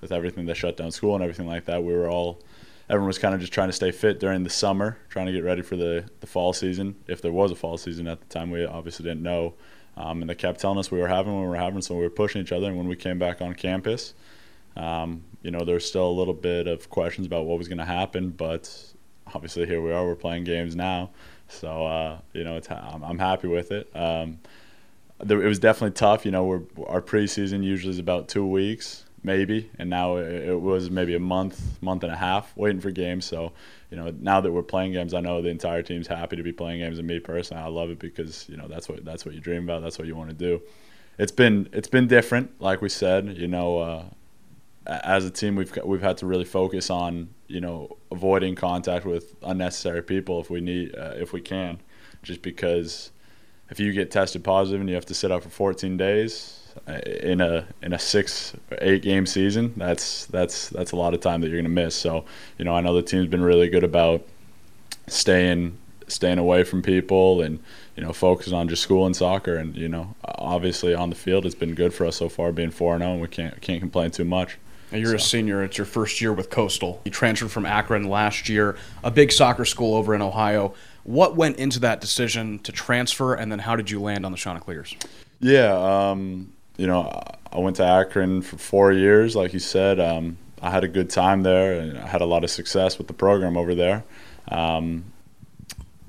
with 0.00 0.12
everything 0.12 0.46
that 0.46 0.56
shut 0.56 0.76
down 0.76 0.90
school 0.90 1.14
and 1.14 1.22
everything 1.22 1.46
like 1.46 1.64
that, 1.66 1.82
we 1.82 1.94
were 1.94 2.10
all 2.10 2.40
everyone 2.88 3.06
was 3.06 3.18
kind 3.18 3.34
of 3.34 3.40
just 3.40 3.52
trying 3.52 3.68
to 3.68 3.72
stay 3.72 3.90
fit 3.90 4.20
during 4.20 4.44
the 4.44 4.50
summer, 4.50 4.98
trying 5.08 5.26
to 5.26 5.32
get 5.32 5.44
ready 5.44 5.62
for 5.62 5.76
the 5.76 6.08
the 6.20 6.26
fall 6.26 6.52
season. 6.52 6.96
If 7.06 7.22
there 7.22 7.32
was 7.32 7.50
a 7.50 7.56
fall 7.56 7.78
season 7.78 8.06
at 8.06 8.20
the 8.20 8.26
time, 8.26 8.50
we 8.50 8.64
obviously 8.64 9.04
didn't 9.04 9.22
know. 9.22 9.54
Um, 9.96 10.22
and 10.22 10.30
they 10.30 10.34
kept 10.34 10.60
telling 10.60 10.78
us 10.78 10.90
we 10.90 10.98
were 10.98 11.08
having 11.08 11.34
when 11.34 11.42
we 11.42 11.48
were 11.48 11.56
having, 11.56 11.82
so 11.82 11.94
we 11.94 12.02
were 12.02 12.10
pushing 12.10 12.40
each 12.40 12.52
other. 12.52 12.66
And 12.66 12.78
when 12.78 12.88
we 12.88 12.96
came 12.96 13.18
back 13.18 13.42
on 13.42 13.54
campus, 13.54 14.14
um, 14.76 15.22
you 15.42 15.50
know, 15.50 15.64
there's 15.64 15.84
still 15.84 16.06
a 16.06 16.12
little 16.12 16.34
bit 16.34 16.66
of 16.66 16.88
questions 16.88 17.26
about 17.26 17.44
what 17.44 17.58
was 17.58 17.68
going 17.68 17.78
to 17.78 17.84
happen, 17.84 18.30
but 18.30 18.92
obviously 19.34 19.66
here 19.66 19.82
we 19.82 19.92
are. 19.92 20.06
We're 20.06 20.14
playing 20.14 20.44
games 20.44 20.74
now, 20.74 21.10
so 21.48 21.86
uh, 21.86 22.18
you 22.32 22.44
know, 22.44 22.60
I'm, 22.70 23.02
I'm 23.02 23.18
happy 23.18 23.48
with 23.48 23.70
it. 23.70 23.94
Um, 23.94 24.38
there, 25.18 25.42
it 25.42 25.48
was 25.48 25.58
definitely 25.58 25.94
tough. 25.94 26.24
You 26.24 26.32
know, 26.32 26.66
our 26.86 27.02
preseason 27.02 27.62
usually 27.62 27.90
is 27.90 27.98
about 27.98 28.28
two 28.28 28.46
weeks, 28.46 29.04
maybe, 29.22 29.70
and 29.78 29.88
now 29.88 30.16
it, 30.16 30.60
was 30.60 30.90
maybe 30.90 31.14
a 31.14 31.20
month, 31.20 31.80
month 31.82 32.02
and 32.02 32.12
a 32.12 32.16
half 32.16 32.56
waiting 32.56 32.80
for 32.80 32.90
games. 32.90 33.24
So, 33.24 33.52
you 33.90 33.96
know, 33.96 34.12
now 34.20 34.40
that 34.40 34.52
we're 34.52 34.62
playing 34.62 34.92
games, 34.92 35.14
I 35.14 35.20
know 35.20 35.42
the 35.42 35.48
entire 35.48 35.82
team's 35.82 36.06
happy 36.06 36.36
to 36.36 36.42
be 36.42 36.52
playing 36.52 36.80
games, 36.80 36.98
and 36.98 37.06
me 37.06 37.20
personally, 37.20 37.62
I 37.62 37.68
love 37.68 37.90
it 37.90 37.98
because 37.98 38.48
you 38.48 38.56
know 38.56 38.68
that's 38.68 38.88
what 38.88 39.04
that's 39.04 39.24
what 39.24 39.34
you 39.34 39.40
dream 39.40 39.64
about. 39.64 39.82
That's 39.82 39.98
what 39.98 40.06
you 40.06 40.16
want 40.16 40.30
to 40.30 40.36
do. 40.36 40.62
It's 41.18 41.32
been 41.32 41.68
it's 41.72 41.88
been 41.88 42.08
different, 42.08 42.60
like 42.60 42.80
we 42.80 42.88
said. 42.88 43.36
You 43.36 43.48
know. 43.48 43.78
Uh, 43.78 44.04
as 44.84 45.24
a 45.24 45.30
team, 45.30 45.54
we've 45.54 45.72
we've 45.84 46.02
had 46.02 46.16
to 46.16 46.26
really 46.26 46.44
focus 46.44 46.90
on 46.90 47.28
you 47.46 47.60
know 47.60 47.96
avoiding 48.10 48.56
contact 48.56 49.06
with 49.06 49.36
unnecessary 49.44 50.02
people 50.02 50.40
if 50.40 50.50
we 50.50 50.60
need 50.60 50.92
uh, 50.96 51.14
if 51.16 51.32
we 51.32 51.40
can, 51.40 51.80
just 52.24 52.42
because 52.42 53.12
if 53.70 53.78
you 53.78 53.92
get 53.92 54.10
tested 54.10 54.42
positive 54.42 54.80
and 54.80 54.90
you 54.90 54.96
have 54.96 55.06
to 55.06 55.14
sit 55.14 55.30
out 55.30 55.44
for 55.44 55.50
14 55.50 55.96
days 55.96 56.61
in 57.06 57.40
a 57.40 57.66
in 57.82 57.92
a 57.92 57.98
six 57.98 58.54
eight 58.80 59.02
game 59.02 59.26
season, 59.26 59.72
that's 59.76 60.26
that's 60.26 60.68
that's 60.68 60.92
a 60.92 60.96
lot 60.96 61.14
of 61.14 61.20
time 61.20 61.40
that 61.40 61.48
you're 61.48 61.60
going 61.60 61.64
to 61.64 61.82
miss. 61.82 61.94
So 61.94 62.24
you 62.58 62.64
know 62.64 62.74
I 62.74 62.80
know 62.80 62.94
the 62.94 63.02
team's 63.02 63.28
been 63.28 63.42
really 63.42 63.68
good 63.68 63.84
about 63.84 64.22
staying 65.06 65.78
staying 66.08 66.38
away 66.38 66.64
from 66.64 66.82
people 66.82 67.40
and 67.42 67.58
you 67.96 68.02
know 68.02 68.12
focusing 68.12 68.54
on 68.54 68.68
just 68.68 68.82
school 68.82 69.06
and 69.06 69.16
soccer 69.16 69.56
and 69.56 69.76
you 69.76 69.88
know 69.88 70.14
obviously 70.24 70.94
on 70.94 71.10
the 71.10 71.16
field 71.16 71.46
it's 71.46 71.54
been 71.54 71.74
good 71.74 71.92
for 71.94 72.06
us 72.06 72.16
so 72.16 72.28
far 72.28 72.52
being 72.52 72.70
4 72.70 72.98
0 72.98 73.12
and 73.12 73.20
we 73.20 73.28
can't 73.28 73.60
can't 73.60 73.80
complain 73.80 74.10
too 74.10 74.24
much. 74.24 74.58
You're 74.92 75.10
so. 75.10 75.16
a 75.16 75.20
senior. 75.20 75.62
It's 75.64 75.78
your 75.78 75.86
first 75.86 76.20
year 76.20 76.32
with 76.32 76.50
Coastal. 76.50 77.00
You 77.04 77.10
transferred 77.10 77.50
from 77.50 77.64
Akron 77.64 78.04
last 78.04 78.48
year, 78.48 78.76
a 79.02 79.10
big 79.10 79.32
soccer 79.32 79.64
school 79.64 79.94
over 79.94 80.14
in 80.14 80.20
Ohio. 80.20 80.74
What 81.04 81.34
went 81.34 81.56
into 81.56 81.80
that 81.80 82.00
decision 82.00 82.58
to 82.60 82.72
transfer, 82.72 83.34
and 83.34 83.50
then 83.50 83.60
how 83.60 83.74
did 83.74 83.90
you 83.90 84.00
land 84.00 84.26
on 84.26 84.32
the 84.32 84.38
Chanticleers? 84.38 84.94
Yeah, 85.40 85.72
um, 86.10 86.52
you 86.76 86.86
know, 86.86 87.22
I 87.52 87.58
went 87.58 87.76
to 87.76 87.84
Akron 87.84 88.42
for 88.42 88.56
four 88.56 88.92
years, 88.92 89.36
like 89.36 89.52
you 89.52 89.58
said. 89.58 90.00
Um, 90.00 90.38
I 90.60 90.70
had 90.70 90.84
a 90.84 90.88
good 90.88 91.10
time 91.10 91.42
there, 91.42 91.78
and 91.78 91.98
I 91.98 92.06
had 92.06 92.20
a 92.20 92.26
lot 92.26 92.44
of 92.44 92.50
success 92.50 92.98
with 92.98 93.08
the 93.08 93.12
program 93.12 93.56
over 93.56 93.74
there. 93.74 94.04
Um, 94.48 95.04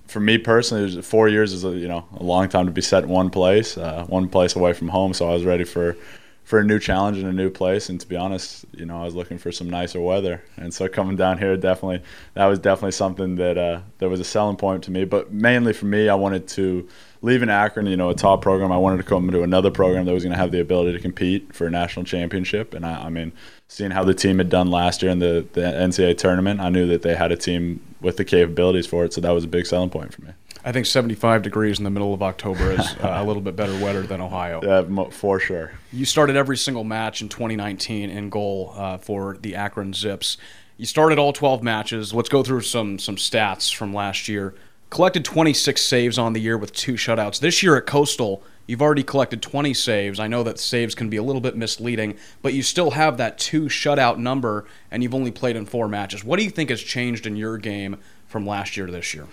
for 0.07 0.19
me 0.19 0.37
personally, 0.37 1.01
four 1.01 1.27
years 1.27 1.53
is 1.53 1.65
a, 1.65 1.71
you 1.71 1.87
know 1.87 2.05
a 2.17 2.23
long 2.23 2.47
time 2.47 2.67
to 2.67 2.71
be 2.71 2.81
set 2.81 3.03
in 3.03 3.09
one 3.09 3.29
place, 3.31 3.77
uh, 3.77 4.05
one 4.05 4.29
place 4.29 4.55
away 4.55 4.73
from 4.73 4.89
home. 4.89 5.13
So 5.13 5.27
I 5.27 5.33
was 5.33 5.43
ready 5.43 5.63
for 5.63 5.97
for 6.43 6.59
a 6.59 6.63
new 6.63 6.77
challenge 6.77 7.17
in 7.17 7.25
a 7.25 7.33
new 7.33 7.49
place. 7.49 7.89
And 7.89 7.99
to 7.99 8.07
be 8.07 8.15
honest, 8.15 8.65
you 8.73 8.85
know, 8.85 9.01
I 9.01 9.05
was 9.05 9.15
looking 9.15 9.37
for 9.37 9.51
some 9.51 9.69
nicer 9.69 9.99
weather, 9.99 10.43
and 10.55 10.71
so 10.71 10.87
coming 10.87 11.15
down 11.15 11.39
here 11.39 11.57
definitely 11.57 12.03
that 12.35 12.45
was 12.45 12.59
definitely 12.59 12.91
something 12.91 13.35
that 13.37 13.57
uh, 13.57 13.81
that 13.97 14.07
was 14.07 14.19
a 14.19 14.25
selling 14.25 14.55
point 14.55 14.83
to 14.83 14.91
me. 14.91 15.03
But 15.03 15.33
mainly 15.33 15.73
for 15.73 15.87
me, 15.87 16.09
I 16.09 16.15
wanted 16.15 16.47
to 16.49 16.87
leave 17.23 17.41
in 17.41 17.49
Akron, 17.49 17.87
you 17.87 17.97
know, 17.97 18.09
a 18.09 18.13
top 18.13 18.41
program. 18.41 18.71
I 18.71 18.77
wanted 18.77 18.97
to 18.97 19.03
come 19.03 19.31
to 19.31 19.41
another 19.41 19.71
program 19.71 20.05
that 20.05 20.13
was 20.13 20.23
going 20.23 20.33
to 20.33 20.37
have 20.37 20.51
the 20.51 20.59
ability 20.59 20.91
to 20.91 20.99
compete 20.99 21.55
for 21.55 21.65
a 21.65 21.71
national 21.71 22.05
championship. 22.05 22.73
And 22.73 22.85
I, 22.85 23.05
I 23.05 23.09
mean, 23.09 23.31
seeing 23.67 23.91
how 23.91 24.03
the 24.03 24.13
team 24.13 24.37
had 24.37 24.49
done 24.49 24.69
last 24.69 25.01
year 25.01 25.11
in 25.11 25.19
the 25.19 25.47
the 25.53 25.61
NCAA 25.61 26.17
tournament, 26.17 26.59
I 26.59 26.69
knew 26.69 26.85
that 26.87 27.01
they 27.01 27.15
had 27.15 27.31
a 27.31 27.37
team 27.37 27.81
with 28.01 28.17
the 28.17 28.25
capabilities 28.25 28.85
for 28.85 29.05
it. 29.05 29.13
So 29.13 29.21
that 29.21 29.31
was 29.31 29.45
a 29.45 29.47
big 29.47 29.65
selling 29.65 29.89
point 29.89 30.13
for 30.13 30.21
me. 30.21 30.33
I 30.65 30.71
think 30.71 30.85
75 30.85 31.41
degrees 31.41 31.77
in 31.77 31.83
the 31.83 31.89
middle 31.89 32.13
of 32.13 32.21
October 32.21 32.71
is 32.71 32.95
uh, 33.01 33.17
a 33.17 33.23
little 33.23 33.41
bit 33.41 33.55
better 33.55 33.77
weather 33.83 34.03
than 34.03 34.21
Ohio. 34.21 34.61
Yeah, 34.73 35.09
for 35.09 35.39
sure. 35.39 35.71
You 35.91 36.05
started 36.05 36.35
every 36.35 36.57
single 36.57 36.83
match 36.83 37.21
in 37.21 37.27
2019 37.27 38.09
in 38.09 38.29
goal 38.29 38.73
uh, 38.75 38.97
for 38.97 39.37
the 39.41 39.55
Akron 39.55 39.93
Zips. 39.93 40.37
You 40.77 40.85
started 40.85 41.19
all 41.19 41.33
12 41.33 41.63
matches. 41.63 42.13
Let's 42.13 42.29
go 42.29 42.43
through 42.43 42.61
some 42.61 42.99
some 42.99 43.15
stats 43.15 43.73
from 43.73 43.93
last 43.93 44.27
year. 44.27 44.55
Collected 44.93 45.25
26 45.25 45.81
saves 45.81 46.19
on 46.19 46.33
the 46.33 46.39
year 46.39 46.55
with 46.55 46.71
two 46.71 46.93
shutouts. 46.93 47.39
This 47.39 47.63
year 47.63 47.75
at 47.75 47.87
Coastal, 47.87 48.43
you've 48.67 48.83
already 48.83 49.01
collected 49.01 49.41
20 49.41 49.73
saves. 49.73 50.19
I 50.19 50.27
know 50.27 50.43
that 50.43 50.59
saves 50.59 50.93
can 50.93 51.09
be 51.09 51.17
a 51.17 51.23
little 51.23 51.41
bit 51.41 51.57
misleading, 51.57 52.15
but 52.43 52.53
you 52.53 52.61
still 52.61 52.91
have 52.91 53.17
that 53.17 53.39
two 53.39 53.63
shutout 53.63 54.19
number, 54.19 54.65
and 54.91 55.01
you've 55.01 55.15
only 55.15 55.31
played 55.31 55.55
in 55.55 55.65
four 55.65 55.87
matches. 55.87 56.23
What 56.23 56.37
do 56.37 56.45
you 56.45 56.51
think 56.51 56.69
has 56.69 56.79
changed 56.79 57.25
in 57.25 57.35
your 57.35 57.57
game 57.57 57.97
from 58.27 58.45
last 58.45 58.77
year 58.77 58.85
to 58.85 58.91
this 58.91 59.15
year? 59.15 59.25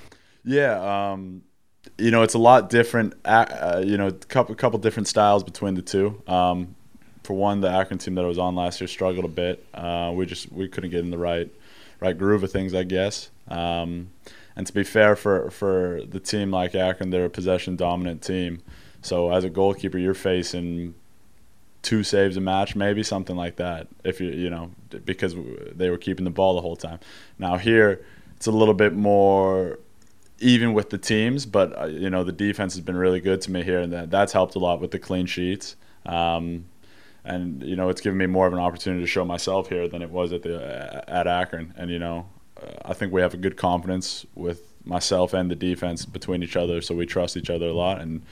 Yeah, 0.46 1.10
um, 1.10 1.42
you 1.98 2.10
know, 2.10 2.22
it's 2.22 2.32
a 2.32 2.38
lot 2.38 2.70
different. 2.70 3.12
Uh, 3.26 3.82
you 3.84 3.98
know, 3.98 4.06
a 4.06 4.12
couple 4.12 4.54
couple 4.54 4.78
different 4.78 5.08
styles 5.08 5.44
between 5.44 5.74
the 5.74 5.82
two. 5.82 6.22
Um, 6.26 6.74
for 7.22 7.34
one, 7.34 7.60
the 7.60 7.68
Akron 7.68 7.98
team 7.98 8.14
that 8.14 8.24
I 8.24 8.28
was 8.28 8.38
on 8.38 8.54
last 8.54 8.80
year 8.80 8.88
struggled 8.88 9.26
a 9.26 9.28
bit. 9.28 9.62
Uh, 9.74 10.10
we 10.14 10.24
just 10.24 10.50
we 10.50 10.68
couldn't 10.68 10.88
get 10.88 11.00
in 11.00 11.10
the 11.10 11.18
right 11.18 11.50
right 12.00 12.16
groove 12.16 12.44
of 12.44 12.50
things, 12.50 12.72
I 12.72 12.84
guess. 12.84 13.28
Um, 13.48 14.08
and 14.56 14.66
to 14.66 14.72
be 14.72 14.84
fair, 14.84 15.16
for 15.16 15.50
for 15.50 16.02
the 16.08 16.20
team 16.20 16.50
like 16.50 16.74
Akron, 16.74 17.10
they're 17.10 17.26
a 17.26 17.30
possession 17.30 17.76
dominant 17.76 18.22
team. 18.22 18.62
So 19.02 19.32
as 19.32 19.44
a 19.44 19.50
goalkeeper, 19.50 19.98
you're 19.98 20.14
facing 20.14 20.94
two 21.82 22.02
saves 22.02 22.36
a 22.36 22.40
match, 22.40 22.76
maybe 22.76 23.02
something 23.02 23.36
like 23.36 23.56
that. 23.56 23.88
If 24.04 24.20
you 24.20 24.30
you 24.30 24.50
know 24.50 24.70
because 25.04 25.34
they 25.74 25.90
were 25.90 25.98
keeping 25.98 26.24
the 26.24 26.30
ball 26.30 26.54
the 26.54 26.60
whole 26.60 26.76
time. 26.76 27.00
Now 27.38 27.56
here, 27.56 28.04
it's 28.36 28.46
a 28.46 28.52
little 28.52 28.74
bit 28.74 28.94
more 28.94 29.78
even 30.40 30.72
with 30.72 30.90
the 30.90 30.98
teams, 30.98 31.46
but 31.46 31.78
uh, 31.78 31.84
you 31.86 32.10
know 32.10 32.24
the 32.24 32.32
defense 32.32 32.74
has 32.74 32.82
been 32.82 32.96
really 32.96 33.20
good 33.20 33.40
to 33.42 33.50
me 33.50 33.62
here, 33.62 33.80
and 33.80 33.92
that, 33.92 34.10
that's 34.10 34.32
helped 34.32 34.54
a 34.54 34.58
lot 34.58 34.80
with 34.80 34.90
the 34.90 34.98
clean 34.98 35.26
sheets. 35.26 35.76
Um, 36.06 36.64
and 37.24 37.62
you 37.62 37.76
know 37.76 37.90
it's 37.90 38.00
given 38.00 38.18
me 38.18 38.26
more 38.26 38.46
of 38.46 38.52
an 38.52 38.58
opportunity 38.58 39.02
to 39.02 39.06
show 39.06 39.24
myself 39.24 39.68
here 39.68 39.88
than 39.88 40.02
it 40.02 40.10
was 40.10 40.32
at 40.32 40.42
the 40.42 41.04
at 41.08 41.26
Akron. 41.26 41.74
And 41.76 41.90
you 41.90 41.98
know, 41.98 42.26
I 42.84 42.92
think 42.92 43.12
we 43.12 43.20
have 43.20 43.34
a 43.34 43.38
good 43.38 43.56
confidence 43.56 44.26
with 44.34 44.62
myself 44.84 45.34
and 45.34 45.50
the 45.50 45.56
defense 45.56 46.04
between 46.04 46.42
each 46.42 46.56
other, 46.56 46.80
so 46.80 46.94
we 46.94 47.06
trust 47.06 47.36
each 47.36 47.50
other 47.50 47.66
a 47.66 47.72
lot. 47.72 48.00
And 48.00 48.22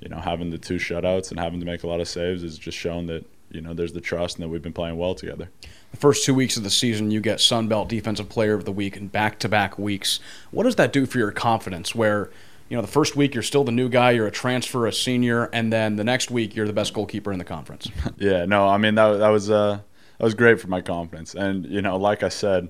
you 0.00 0.08
know, 0.08 0.18
having 0.18 0.50
the 0.50 0.58
two 0.58 0.76
shutouts 0.76 1.30
and 1.30 1.40
having 1.40 1.60
to 1.60 1.66
make 1.66 1.82
a 1.82 1.86
lot 1.86 2.00
of 2.00 2.08
saves 2.08 2.42
has 2.42 2.58
just 2.58 2.78
shown 2.78 3.06
that 3.06 3.24
you 3.50 3.60
know 3.60 3.74
there's 3.74 3.92
the 3.92 4.00
trust 4.00 4.36
and 4.36 4.44
that 4.44 4.48
we've 4.48 4.62
been 4.62 4.72
playing 4.72 4.96
well 4.96 5.14
together 5.14 5.48
the 5.90 5.96
first 5.96 6.24
two 6.24 6.34
weeks 6.34 6.56
of 6.56 6.64
the 6.64 6.70
season, 6.70 7.10
you 7.10 7.20
get 7.20 7.40
Sun 7.40 7.68
Belt 7.68 7.88
Defensive 7.88 8.28
Player 8.28 8.54
of 8.54 8.64
the 8.64 8.72
Week 8.72 8.96
in 8.96 9.08
back 9.08 9.38
to 9.40 9.48
back 9.48 9.78
weeks. 9.78 10.20
What 10.50 10.64
does 10.64 10.76
that 10.76 10.92
do 10.92 11.06
for 11.06 11.18
your 11.18 11.32
confidence? 11.32 11.94
Where, 11.94 12.30
you 12.68 12.76
know, 12.76 12.82
the 12.82 12.88
first 12.88 13.16
week 13.16 13.34
you're 13.34 13.42
still 13.42 13.64
the 13.64 13.72
new 13.72 13.88
guy, 13.88 14.10
you're 14.10 14.26
a 14.26 14.32
transfer, 14.32 14.86
a 14.86 14.92
senior, 14.92 15.44
and 15.52 15.72
then 15.72 15.96
the 15.96 16.04
next 16.04 16.30
week 16.30 16.54
you're 16.54 16.66
the 16.66 16.72
best 16.72 16.92
goalkeeper 16.92 17.32
in 17.32 17.38
the 17.38 17.44
conference. 17.44 17.90
yeah, 18.18 18.44
no, 18.44 18.68
I 18.68 18.76
mean, 18.76 18.96
that, 18.96 19.16
that, 19.16 19.28
was, 19.28 19.50
uh, 19.50 19.80
that 20.18 20.24
was 20.24 20.34
great 20.34 20.60
for 20.60 20.68
my 20.68 20.82
confidence. 20.82 21.34
And, 21.34 21.64
you 21.66 21.80
know, 21.80 21.96
like 21.96 22.22
I 22.22 22.28
said, 22.28 22.68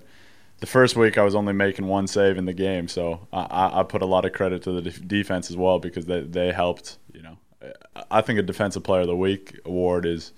the 0.61 0.67
first 0.67 0.97
week 0.97 1.19
I 1.19 1.23
was 1.23 1.35
only 1.35 1.53
making 1.53 1.87
one 1.87 2.07
save 2.07 2.37
in 2.37 2.45
the 2.45 2.53
game, 2.53 2.89
so 2.89 3.27
I, 3.33 3.81
I 3.81 3.83
put 3.85 4.03
a 4.03 4.07
lot 4.07 4.25
of 4.25 4.33
credit 4.33 4.63
to 4.63 4.73
the 4.73 4.91
defense 4.91 5.51
as 5.51 5.57
well 5.57 5.79
because 5.79 6.07
they, 6.07 6.21
they 6.21 6.53
helped. 6.53 6.99
You 7.13 7.23
know, 7.23 7.39
I 8.11 8.21
think 8.21 8.39
a 8.39 8.43
Defensive 8.43 8.83
Player 8.83 9.03
of 9.03 9.07
the 9.07 9.17
Week 9.17 9.59
award 9.65 10.07
is 10.07 10.33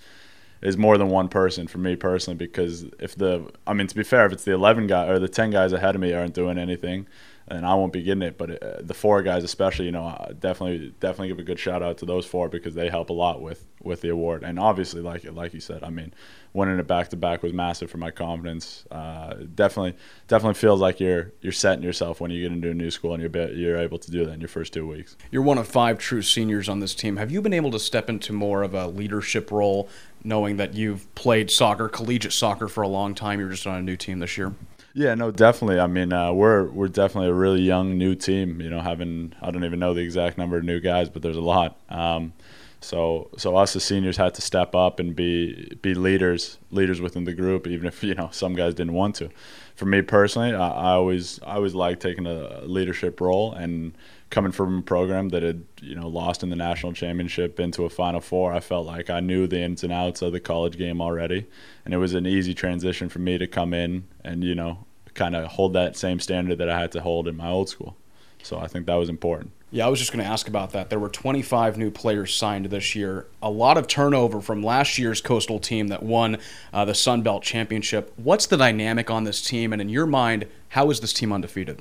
is 0.63 0.77
more 0.77 0.99
than 0.99 1.09
one 1.09 1.29
person 1.29 1.67
for 1.67 1.79
me 1.79 1.97
personally 1.97 2.37
because 2.37 2.85
if 2.99 3.15
the 3.17 3.51
I 3.67 3.73
mean 3.73 3.87
to 3.87 3.95
be 3.95 4.03
fair 4.03 4.27
if 4.27 4.33
it's 4.33 4.45
the 4.45 4.53
11 4.53 4.89
guy 4.89 5.07
or 5.07 5.19
the 5.19 5.29
10 5.29 5.51
guys 5.51 5.73
ahead 5.73 5.95
of 5.95 6.03
me 6.03 6.13
aren't 6.13 6.35
doing 6.35 6.59
anything 6.59 7.07
and 7.51 7.67
I 7.67 7.75
won't 7.75 7.93
be 7.93 8.03
getting 8.03 8.23
it 8.23 8.39
but 8.39 8.63
uh, 8.63 8.77
the 8.81 8.95
four 8.95 9.23
guys 9.23 9.45
especially 9.45 9.87
you 9.87 9.93
know 9.93 10.33
definitely 10.39 10.95
definitely 11.01 11.29
give 11.29 11.39
a 11.39 11.43
good 11.43 11.59
shout 11.59 11.83
out 11.83 11.99
to 11.99 12.07
those 12.07 12.27
four 12.27 12.49
because 12.49 12.75
they 12.75 12.89
help 12.89 13.11
a 13.11 13.13
lot 13.13 13.43
with 13.43 13.67
with 13.83 14.01
the 14.01 14.09
award 14.09 14.43
and 14.43 14.59
obviously 14.59 15.01
like 15.01 15.25
like 15.33 15.55
you 15.55 15.61
said 15.61 15.83
I 15.83 15.91
mean 15.91 16.13
winning 16.53 16.79
it 16.79 16.87
back 16.87 17.09
to 17.09 17.17
back 17.17 17.43
was 17.43 17.53
massive 17.53 17.91
for 17.91 17.99
my 17.99 18.11
confidence 18.11 18.85
uh, 18.91 19.35
definitely 19.55 19.97
definitely 20.29 20.55
feels 20.55 20.81
like 20.81 21.01
you're 21.01 21.33
you're 21.41 21.53
setting 21.53 21.83
yourself 21.83 22.21
when 22.21 22.31
you 22.31 22.43
get 22.43 22.53
into 22.53 22.71
a 22.71 22.75
new 22.75 22.91
school 22.91 23.15
and 23.15 23.23
you're 23.23 23.49
you're 23.53 23.79
able 23.79 23.99
to 23.99 24.11
do 24.11 24.25
that 24.25 24.33
in 24.33 24.41
your 24.41 24.49
first 24.49 24.73
two 24.73 24.87
weeks 24.87 25.17
you're 25.31 25.43
one 25.43 25.59
of 25.59 25.67
five 25.67 25.99
true 25.99 26.23
seniors 26.23 26.69
on 26.69 26.81
this 26.81 26.95
team 26.95 27.17
have 27.17 27.31
you 27.31 27.41
been 27.41 27.53
able 27.53 27.71
to 27.71 27.79
step 27.79 28.11
into 28.11 28.33
more 28.33 28.63
of 28.63 28.75
a 28.75 28.87
leadership 28.87 29.51
role 29.51 29.89
knowing 30.25 30.57
that 30.59 30.75
you've 30.75 31.13
played 31.15 31.51
soccer, 31.51 31.89
collegiate 31.89 32.33
soccer, 32.33 32.69
for 32.69 32.83
a 32.83 32.89
long 32.89 33.15
time. 33.15 33.41
You're 33.41 33.51
just 33.51 33.67
on 33.67 33.79
a 33.79 33.83
new 33.83 33.97
team 33.97 34.19
this 34.19 34.37
year. 34.37 34.55
Yeah, 34.93 35.15
no, 35.15 35.31
definitely. 35.31 35.79
I 35.79 35.87
mean, 35.87 36.13
uh, 36.13 36.33
we're 36.33 36.65
we're 36.65 36.89
definitely 36.89 37.31
a 37.31 37.35
really 37.35 37.61
young 37.61 37.97
new 37.97 38.15
team. 38.17 38.61
You 38.61 38.71
know, 38.71 38.81
having 38.81 39.35
I 39.41 39.51
don't 39.51 39.65
even 39.65 39.79
know 39.79 39.95
the 39.95 40.01
exact 40.03 40.37
number 40.37 40.57
of 40.59 40.65
new 40.65 40.81
guys, 40.81 41.09
but 41.09 41.23
there's 41.23 41.37
a 41.37 41.41
lot. 41.41 41.79
Um, 41.89 42.33
so 42.81 43.31
so 43.37 43.57
us 43.57 43.77
as 43.77 43.85
seniors 43.85 44.17
had 44.17 44.35
to 44.35 44.43
step 44.43 44.75
up 44.75 44.99
and 44.99 45.15
be 45.15 45.77
be 45.83 45.95
leaders 45.95 46.59
leaders 46.73 47.01
within 47.01 47.25
the 47.25 47.33
group, 47.35 47.67
even 47.69 47.87
if 47.87 48.03
you 48.05 48.15
know 48.15 48.31
some 48.33 48.55
guys 48.55 48.75
didn't 48.75 48.95
want 48.95 49.15
to. 49.17 49.31
For 49.77 49.87
me 49.87 50.03
personally, 50.03 50.53
I, 50.55 50.69
I 50.69 50.91
always 50.93 51.41
I 51.43 51.55
always 51.55 51.75
like 51.75 52.01
taking 52.01 52.27
a 52.27 52.63
leadership 52.63 53.21
role 53.21 53.53
and 53.53 53.93
coming 54.31 54.53
from 54.53 54.79
a 54.79 54.83
program 54.83 55.29
that 55.31 55.43
had 55.43 55.65
you 55.83 55.95
know 55.95 56.09
lost 56.09 56.43
in 56.43 56.51
the 56.51 56.57
national 56.57 56.93
championship 56.93 57.61
into 57.61 57.85
a 57.85 57.91
final 57.91 58.21
four 58.21 58.53
i 58.53 58.61
felt 58.61 58.87
like 58.87 59.11
i 59.11 59.21
knew 59.21 59.47
the 59.47 59.61
ins 59.61 59.83
and 59.83 59.93
outs 59.93 60.23
of 60.23 60.33
the 60.33 60.41
college 60.41 60.79
game 60.79 61.01
already 61.01 61.47
and 61.85 61.93
it 61.93 61.99
was 61.99 62.15
an 62.15 62.27
easy 62.27 62.55
transition 62.55 63.09
for 63.09 63.19
me 63.19 63.37
to 63.37 63.47
come 63.47 63.75
in 63.75 64.05
and 64.25 64.45
you 64.45 64.55
know 64.55 64.85
kind 65.15 65.35
of 65.35 65.47
hold 65.49 65.73
that 65.73 65.97
same 65.97 66.21
standard 66.21 66.59
that 66.59 66.69
i 66.69 66.79
had 66.79 66.93
to 66.93 67.01
hold 67.01 67.27
in 67.27 67.37
my 67.37 67.49
old 67.49 67.69
school 67.69 67.97
so 68.43 68.59
i 68.59 68.67
think 68.67 68.87
that 68.87 68.95
was 68.95 69.09
important 69.09 69.53
yeah, 69.73 69.87
I 69.87 69.89
was 69.89 70.01
just 70.01 70.13
going 70.13 70.25
to 70.25 70.29
ask 70.29 70.49
about 70.49 70.73
that. 70.73 70.91
There 70.91 70.99
were 70.99 71.09
25 71.09 71.79
new 71.79 71.93
players 71.93 72.35
signed 72.35 72.67
this 72.67 72.97
year. 72.97 73.29
A 73.41 73.51
lot 73.51 73.79
of 73.79 73.87
turnover 73.87 74.41
from 74.41 74.65
last 74.65 74.99
year's 74.99 75.21
Coastal 75.21 75.61
team 75.61 75.89
that 75.89 76.03
won 76.03 76.39
uh, 76.73 76.85
the 76.85 76.95
Sun 76.95 77.23
Belt 77.23 77.45
Championship. 77.45 78.13
What's 78.17 78.47
the 78.47 78.57
dynamic 78.57 79.11
on 79.11 79.23
this 79.23 79.41
team? 79.41 79.73
And 79.73 79.81
in 79.81 79.89
your 79.89 80.07
mind, 80.07 80.47
how 80.71 80.91
is 80.91 80.99
this 80.99 81.13
team 81.13 81.33
undefeated? 81.33 81.81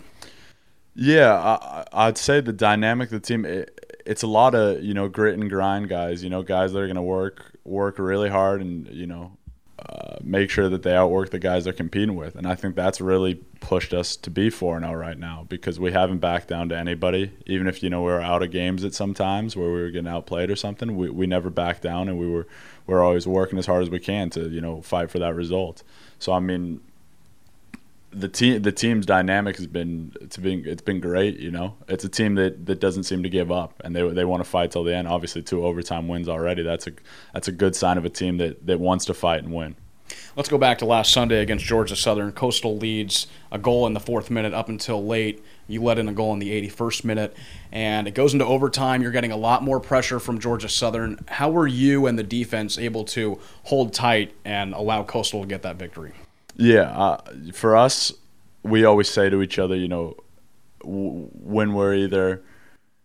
Yeah, 1.02 1.34
I, 1.34 1.86
I'd 1.94 2.18
say 2.18 2.42
the 2.42 2.52
dynamic 2.52 3.08
of 3.08 3.22
the 3.22 3.26
team. 3.26 3.46
It, 3.46 4.02
it's 4.06 4.24
a 4.24 4.28
lot 4.28 4.54
of 4.54 4.84
you 4.84 4.94
know 4.94 5.08
grit 5.08 5.40
and 5.40 5.50
grind 5.50 5.88
guys. 5.88 6.24
You 6.24 6.30
know, 6.30 6.44
guys 6.44 6.74
that 6.74 6.80
are 6.80 6.88
going 6.88 6.96
to 6.98 7.02
work 7.02 7.54
work 7.64 8.00
really 8.00 8.30
hard 8.30 8.60
and 8.60 8.86
you 8.90 9.08
know 9.08 9.38
uh, 9.88 10.18
make 10.22 10.50
sure 10.50 10.68
that 10.68 10.84
they 10.84 10.94
outwork 10.94 11.30
the 11.30 11.40
guys 11.40 11.64
they're 11.64 11.72
competing 11.72 12.16
with. 12.16 12.36
And 12.36 12.46
I 12.46 12.56
think 12.56 12.76
that's 12.76 13.00
really 13.00 13.36
pushed 13.62 13.94
us 13.94 14.18
to 14.18 14.30
be 14.30 14.50
4 14.50 14.82
0 14.82 14.94
right 14.94 15.18
now 15.18 15.46
because 15.48 15.80
we 15.80 15.94
haven't 15.94 16.18
backed 16.18 16.50
down 16.50 16.68
to 16.70 16.78
anybody. 16.78 17.32
Even 17.46 17.66
if, 17.68 17.82
you 17.82 17.90
know, 17.90 18.02
we 18.02 18.12
were 18.12 18.22
out 18.22 18.44
of 18.44 18.52
games 18.52 18.84
at 18.84 18.94
some 18.94 19.14
times 19.14 19.56
where 19.56 19.70
we 19.70 19.82
were 19.82 19.90
getting 19.90 20.10
outplayed 20.10 20.50
or 20.50 20.58
something, 20.58 20.98
we, 20.98 21.10
we 21.10 21.28
never 21.28 21.50
backed 21.50 21.82
down 21.82 22.10
and 22.10 22.20
we 22.20 22.28
were, 22.28 22.46
we 22.88 22.94
are 22.94 23.02
always 23.02 23.26
working 23.26 23.58
as 23.58 23.68
hard 23.68 23.84
as 23.84 23.90
we 23.90 24.00
can 24.00 24.30
to, 24.32 24.50
you 24.50 24.60
know, 24.60 24.82
fight 24.82 25.10
for 25.10 25.20
that 25.20 25.34
result. 25.34 25.84
So, 26.18 26.34
I 26.34 26.40
mean, 26.40 26.82
the 28.12 28.28
team 28.28 28.62
the 28.62 28.72
team's 28.72 29.06
dynamic 29.06 29.58
has 29.58 29.68
been 29.68 30.14
it's 30.22 30.38
been 30.38 30.64
it's 30.66 30.82
been 30.82 31.00
great. 31.00 31.38
You 31.38 31.52
know, 31.52 31.76
it's 31.88 32.04
a 32.04 32.10
team 32.10 32.36
that, 32.36 32.66
that 32.66 32.80
doesn't 32.80 33.04
seem 33.04 33.24
to 33.24 33.30
give 33.30 33.52
up, 33.52 33.82
and 33.84 33.96
they 33.96 34.08
they 34.10 34.26
want 34.26 34.44
to 34.44 34.50
fight 34.50 34.72
till 34.72 34.84
the 34.84 34.96
end. 34.96 35.08
Obviously, 35.08 35.42
two 35.42 35.64
overtime 35.64 36.08
wins 36.08 36.28
already. 36.28 36.64
That's 36.64 36.88
a 36.88 36.92
that's 37.34 37.48
a 37.48 37.52
good 37.52 37.76
sign 37.76 37.98
of 37.98 38.06
a 38.06 38.10
team 38.10 38.38
that 38.38 38.66
that 38.66 38.80
wants 38.80 39.06
to 39.06 39.14
fight 39.14 39.44
and 39.44 39.54
win. 39.54 39.76
Let's 40.36 40.50
go 40.50 40.58
back 40.58 40.80
to 40.80 40.86
last 40.86 41.14
Sunday 41.14 41.42
against 41.42 41.66
Georgia 41.66 41.96
Southern. 41.96 42.32
Coastal 42.32 42.78
leads 42.78 43.28
a 43.52 43.60
goal 43.60 43.86
in 43.86 43.94
the 43.94 44.00
fourth 44.00 44.32
minute 44.32 44.54
up 44.54 44.70
until 44.70 45.06
late. 45.06 45.44
You 45.68 45.84
let 45.84 46.00
in 46.00 46.10
a 46.10 46.14
goal 46.14 46.34
in 46.34 46.40
the 46.40 46.50
81st 46.68 47.04
minute, 47.04 47.38
and 47.72 48.08
it 48.08 48.16
goes 48.16 48.34
into 48.34 48.46
overtime. 48.46 49.04
You're 49.04 49.12
getting 49.12 49.32
a 49.32 49.38
lot 49.38 49.62
more 49.62 49.80
pressure 49.80 50.20
from 50.20 50.40
Georgia 50.40 50.70
Southern. 50.70 51.24
How 51.28 51.52
were 51.52 51.68
you 51.68 52.08
and 52.08 52.18
the 52.18 52.24
defense 52.24 52.80
able 52.80 53.04
to 53.06 53.40
hold 53.64 53.94
tight 53.94 54.34
and 54.44 54.74
allow 54.74 55.04
Coastal 55.04 55.42
to 55.42 55.48
get 55.48 55.62
that 55.62 55.76
victory? 55.76 56.14
Yeah, 56.60 56.92
uh, 56.92 57.22
for 57.54 57.78
us, 57.78 58.14
we 58.64 58.86
always 58.86 59.10
say 59.10 59.30
to 59.30 59.42
each 59.42 59.60
other, 59.60 59.76
you 59.76 59.88
know, 59.88 60.18
w- 60.82 61.30
when 61.34 61.74
we're 61.74 61.96
either 61.96 62.44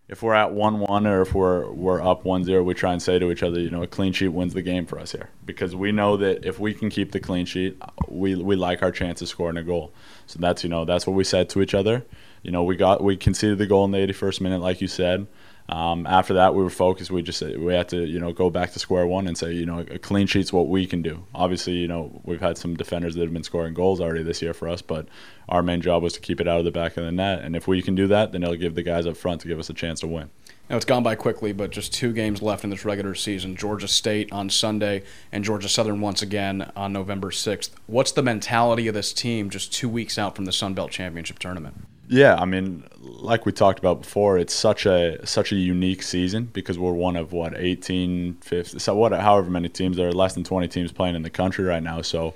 if 0.08 0.22
we're 0.22 0.34
at 0.34 0.52
one 0.52 0.80
one 0.80 1.06
or 1.06 1.22
if 1.22 1.34
we're 1.34 1.70
we're 1.72 2.02
up 2.02 2.24
one 2.24 2.44
zero, 2.44 2.62
we 2.64 2.74
try 2.74 2.92
and 2.92 3.02
say 3.02 3.18
to 3.18 3.30
each 3.32 3.42
other, 3.44 3.60
you 3.60 3.70
know, 3.70 3.82
a 3.82 3.88
clean 3.88 4.12
sheet 4.12 4.28
wins 4.28 4.54
the 4.54 4.62
game 4.62 4.86
for 4.86 4.98
us 5.00 5.12
here 5.12 5.30
because 5.46 5.76
we 5.76 5.92
know 5.92 6.16
that 6.18 6.44
if 6.44 6.60
we 6.60 6.74
can 6.74 6.90
keep 6.90 7.12
the 7.12 7.20
clean 7.20 7.46
sheet, 7.46 7.78
we 8.08 8.36
we 8.36 8.56
like 8.56 8.82
our 8.82 8.92
chance 8.92 9.22
of 9.22 9.28
scoring 9.28 9.58
a 9.58 9.64
goal. 9.64 9.92
So 10.26 10.38
that's 10.40 10.64
you 10.64 10.70
know 10.70 10.84
that's 10.86 11.06
what 11.06 11.14
we 11.14 11.24
said 11.24 11.48
to 11.50 11.62
each 11.62 11.74
other. 11.74 12.04
You 12.42 12.52
know, 12.52 12.64
we 12.64 12.76
got 12.76 13.04
we 13.04 13.16
conceded 13.16 13.58
the 13.58 13.66
goal 13.66 13.84
in 13.86 13.92
the 13.92 13.98
81st 13.98 14.40
minute, 14.42 14.60
like 14.62 14.80
you 14.82 14.88
said. 14.88 15.26
Um, 15.68 16.06
after 16.06 16.34
that, 16.34 16.54
we 16.54 16.62
were 16.62 16.70
focused. 16.70 17.10
We 17.10 17.22
just 17.22 17.42
we 17.42 17.72
had 17.72 17.88
to 17.88 18.04
you 18.04 18.20
know 18.20 18.32
go 18.32 18.50
back 18.50 18.72
to 18.72 18.78
square 18.78 19.06
one 19.06 19.26
and 19.26 19.36
say 19.36 19.52
you 19.52 19.64
know 19.64 19.80
a 19.80 19.98
clean 19.98 20.26
sheet's 20.26 20.52
what 20.52 20.68
we 20.68 20.86
can 20.86 21.00
do. 21.00 21.24
Obviously, 21.34 21.74
you 21.74 21.88
know 21.88 22.20
we've 22.24 22.40
had 22.40 22.58
some 22.58 22.76
defenders 22.76 23.14
that 23.14 23.22
have 23.22 23.32
been 23.32 23.44
scoring 23.44 23.72
goals 23.72 24.00
already 24.00 24.22
this 24.22 24.42
year 24.42 24.52
for 24.52 24.68
us, 24.68 24.82
but 24.82 25.06
our 25.48 25.62
main 25.62 25.80
job 25.80 26.02
was 26.02 26.12
to 26.14 26.20
keep 26.20 26.40
it 26.40 26.48
out 26.48 26.58
of 26.58 26.64
the 26.64 26.70
back 26.70 26.96
of 26.96 27.04
the 27.04 27.12
net. 27.12 27.40
And 27.42 27.56
if 27.56 27.66
we 27.66 27.80
can 27.82 27.94
do 27.94 28.06
that, 28.08 28.32
then 28.32 28.42
it'll 28.42 28.56
give 28.56 28.74
the 28.74 28.82
guys 28.82 29.06
up 29.06 29.16
front 29.16 29.40
to 29.42 29.48
give 29.48 29.58
us 29.58 29.70
a 29.70 29.74
chance 29.74 30.00
to 30.00 30.06
win. 30.06 30.30
Now 30.68 30.76
it's 30.76 30.86
gone 30.86 31.02
by 31.02 31.14
quickly, 31.14 31.52
but 31.52 31.70
just 31.70 31.92
two 31.92 32.12
games 32.12 32.40
left 32.40 32.64
in 32.64 32.70
this 32.70 32.86
regular 32.86 33.14
season. 33.14 33.54
Georgia 33.54 33.88
State 33.88 34.32
on 34.32 34.48
Sunday 34.48 35.02
and 35.30 35.44
Georgia 35.44 35.68
Southern 35.68 36.00
once 36.00 36.22
again 36.22 36.70
on 36.74 36.92
November 36.92 37.30
6th. 37.30 37.70
What's 37.86 38.12
the 38.12 38.22
mentality 38.22 38.88
of 38.88 38.94
this 38.94 39.12
team 39.12 39.50
just 39.50 39.74
two 39.74 39.88
weeks 39.88 40.18
out 40.18 40.34
from 40.34 40.46
the 40.46 40.52
Sun 40.52 40.72
Belt 40.72 40.90
Championship 40.90 41.38
tournament? 41.38 41.86
Yeah, 42.08 42.36
I 42.36 42.44
mean, 42.44 42.84
like 43.00 43.46
we 43.46 43.52
talked 43.52 43.78
about 43.78 44.02
before, 44.02 44.38
it's 44.38 44.54
such 44.54 44.84
a 44.86 45.24
such 45.26 45.52
a 45.52 45.56
unique 45.56 46.02
season 46.02 46.44
because 46.52 46.78
we're 46.78 46.92
one 46.92 47.16
of 47.16 47.32
what 47.32 47.54
18, 47.56 48.34
50, 48.34 48.78
so 48.78 48.94
what, 48.94 49.12
however 49.12 49.50
many 49.50 49.68
teams 49.68 49.96
there 49.96 50.08
are, 50.08 50.12
less 50.12 50.34
than 50.34 50.44
20 50.44 50.68
teams 50.68 50.92
playing 50.92 51.14
in 51.14 51.22
the 51.22 51.30
country 51.30 51.64
right 51.64 51.82
now. 51.82 52.02
So 52.02 52.34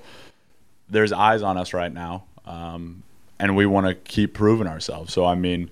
there's 0.89 1.11
eyes 1.11 1.43
on 1.43 1.57
us 1.57 1.73
right 1.73 1.93
now, 1.93 2.23
um, 2.45 3.03
and 3.37 3.55
we 3.55 3.65
want 3.65 3.87
to 3.87 3.93
keep 3.93 4.33
proving 4.33 4.67
ourselves. 4.67 5.13
So 5.13 5.25
I 5.25 5.35
mean, 5.35 5.69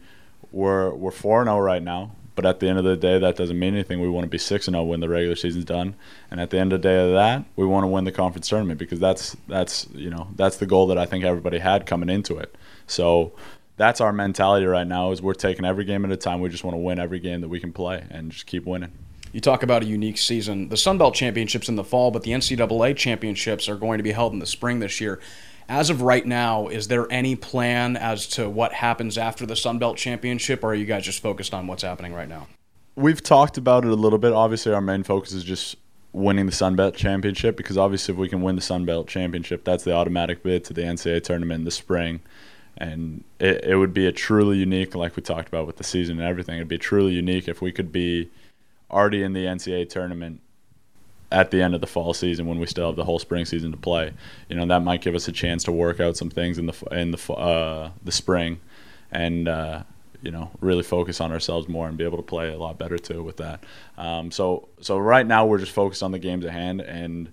we're 0.51 0.94
we're 0.94 1.12
four 1.12 1.42
and 1.42 1.48
zero 1.48 1.58
oh 1.58 1.62
right 1.62 1.82
now, 1.82 2.12
but 2.36 2.46
at 2.46 2.60
the 2.60 2.68
end 2.68 2.77
of 2.77 2.86
the 2.86 2.96
day, 2.96 3.18
that 3.18 3.36
doesn't 3.36 3.58
mean 3.58 3.74
anything. 3.74 4.00
We 4.00 4.10
want 4.10 4.25
to 4.25 4.30
be 4.30 4.38
six 4.38 4.68
and 4.68 4.75
zero 4.75 4.84
oh 4.84 4.88
when 4.88 5.00
the 5.00 5.10
regular 5.10 5.36
season's 5.36 5.66
done, 5.66 5.96
and 6.29 6.40
at 6.40 6.51
the 6.51 6.60
end 6.60 6.72
of 6.72 6.83
the 6.83 6.88
day 6.88 7.03
of 7.03 7.14
that, 7.14 7.46
we 7.55 7.66
want 7.66 7.83
to 7.83 7.88
win 7.88 8.03
the 8.03 8.12
conference 8.12 8.48
tournament 8.48 8.77
because 8.79 9.00
that's 9.00 9.36
that's 9.48 9.88
you 9.94 10.12
know 10.12 10.27
that's 10.36 10.57
the 10.57 10.68
goal 10.68 10.86
that 10.88 11.00
I 11.00 11.07
think 11.07 11.25
everybody 11.25 11.57
had 11.57 11.88
coming 11.88 12.10
into 12.10 12.38
it. 12.38 12.55
So 12.86 13.33
that's 13.77 14.01
our 14.01 14.11
mentality 14.11 14.66
right 14.66 14.87
now 14.87 15.11
is 15.11 15.22
we're 15.22 15.35
taking 15.35 15.63
every 15.63 15.85
game 15.85 16.03
at 16.03 16.11
a 16.11 16.18
time. 16.18 16.42
We 16.42 16.50
just 16.50 16.63
want 16.63 16.74
to 16.74 16.79
win 16.79 17.00
every 17.00 17.20
game 17.20 17.42
that 17.42 17.48
we 17.48 17.59
can 17.59 17.72
play 17.72 18.03
and 18.09 18.31
just 18.31 18.48
keep 18.48 18.66
winning. 18.66 18.92
You 19.31 19.40
talk 19.40 19.61
about 19.61 19.83
a 19.83 19.85
unique 19.85 20.18
season. 20.18 20.70
The 20.70 20.77
Sun 20.77 20.98
Belt 20.98 21.13
Championships 21.13 21.70
in 21.70 21.75
the 21.75 21.83
fall, 21.83 22.11
but 22.11 22.24
the 22.24 22.31
NCAA 22.31 22.96
Championships 22.98 23.70
are 23.70 23.75
going 23.75 24.00
to 24.00 24.03
be 24.03 24.11
held 24.11 24.33
in 24.33 24.40
the 24.40 24.46
spring 24.48 24.79
this 24.79 25.00
year. 25.00 25.20
As 25.70 25.90
of 25.90 26.01
right 26.01 26.25
now, 26.25 26.70
is 26.70 26.87
there 26.87 27.11
any 27.11 27.35
plan 27.35 27.98
as 27.98 28.25
to 28.29 28.50
what 28.50 28.74
happens 28.74 29.18
after 29.18 29.46
the 29.46 29.55
Sun 29.55 29.79
Belt 29.79 29.98
Championship, 29.98 30.63
or 30.63 30.68
are 30.68 30.75
you 30.75 30.85
guys 30.85 31.03
just 31.03 31.22
focused 31.22 31.53
on 31.53 31.68
what's 31.68 31.83
happening 31.83 32.13
right 32.13 32.29
now? 32.29 32.48
We've 32.96 33.22
talked 33.22 33.57
about 33.57 33.83
it 33.83 33.92
a 33.92 33.96
little 33.96 34.18
bit. 34.18 34.31
Obviously, 34.31 34.74
our 34.74 34.81
main 34.81 35.03
focus 35.03 35.33
is 35.33 35.44
just 35.44 35.75
winning 36.13 36.48
the 36.48 36.51
Sun 36.51 36.77
Belt 36.77 36.96
Championship 36.96 37.57
because 37.57 37.77
obviously, 37.77 38.13
if 38.13 38.18
we 38.18 38.29
can 38.29 38.42
win 38.42 38.55
the 38.55 38.61
Sun 38.61 38.85
Belt 38.85 39.07
Championship, 39.07 39.66
that's 39.66 39.83
the 39.83 39.94
automatic 39.94 40.42
bid 40.42 40.63
to 40.63 40.74
the 40.74 40.81
NCAA 40.81 41.22
tournament 41.22 41.59
in 41.59 41.66
the 41.66 41.72
spring 41.72 42.22
and 42.77 43.24
it, 43.40 43.63
it 43.63 43.75
would 43.75 43.94
be 43.94 44.05
a 44.05 44.11
truly 44.11 44.57
unique, 44.57 44.96
like 44.96 45.16
we 45.16 45.24
talked 45.24 45.48
about 45.48 45.68
with 45.68 45.77
the 45.77 45.83
season 45.83 46.20
and 46.20 46.27
everything. 46.27 46.55
It'd 46.55 46.68
be 46.68 46.77
truly 46.77 47.13
unique 47.13 47.48
if 47.48 47.61
we 47.61 47.72
could 47.72 47.92
be 47.92 48.29
already 48.90 49.24
in 49.24 49.33
the 49.33 49.46
NCAA 49.46 49.90
tournament 49.90 50.42
at 51.31 51.51
the 51.51 51.61
end 51.61 51.75
of 51.75 51.81
the 51.81 51.87
fall 51.87 52.13
season 52.13 52.48
when 52.48 52.59
we 52.59 52.66
still 52.66 52.87
have 52.87 52.96
the 52.96 53.03
whole 53.03 53.20
spring 53.20 53.46
season 53.46 53.72
to 53.72 53.77
play. 53.77 54.13
You 54.50 54.55
know 54.55 54.66
that 54.66 54.83
might 54.83 55.01
give 55.01 55.16
us 55.16 55.27
a 55.27 55.31
chance 55.31 55.63
to 55.66 55.72
work 55.72 56.00
out 56.00 56.18
some 56.18 56.29
things 56.29 56.57
in 56.57 56.68
the 56.68 56.83
in 56.92 57.11
the 57.11 57.33
uh, 57.33 57.92
the 58.03 58.11
spring, 58.11 58.59
and 59.11 59.48
uh, 59.48 59.83
you 60.22 60.31
know 60.31 60.51
really 60.61 60.83
focus 60.83 61.20
on 61.20 61.31
ourselves 61.31 61.68
more 61.68 61.87
and 61.87 61.98
be 61.98 62.03
able 62.03 62.18
to 62.18 62.24
play 62.24 62.53
a 62.53 62.57
lot 62.57 62.77
better 62.77 62.98
too 62.98 63.24
with 63.24 63.37
that. 63.37 63.63
Um, 63.98 64.31
so 64.31 64.70
so 64.81 64.98
right 64.98 65.25
now 65.25 65.46
we're 65.46 65.59
just 65.59 65.74
focused 65.74 66.03
on 66.03 66.11
the 66.11 66.20
games 66.20 66.46
at 66.46 66.51
hand 66.51 66.81
and 66.81 67.31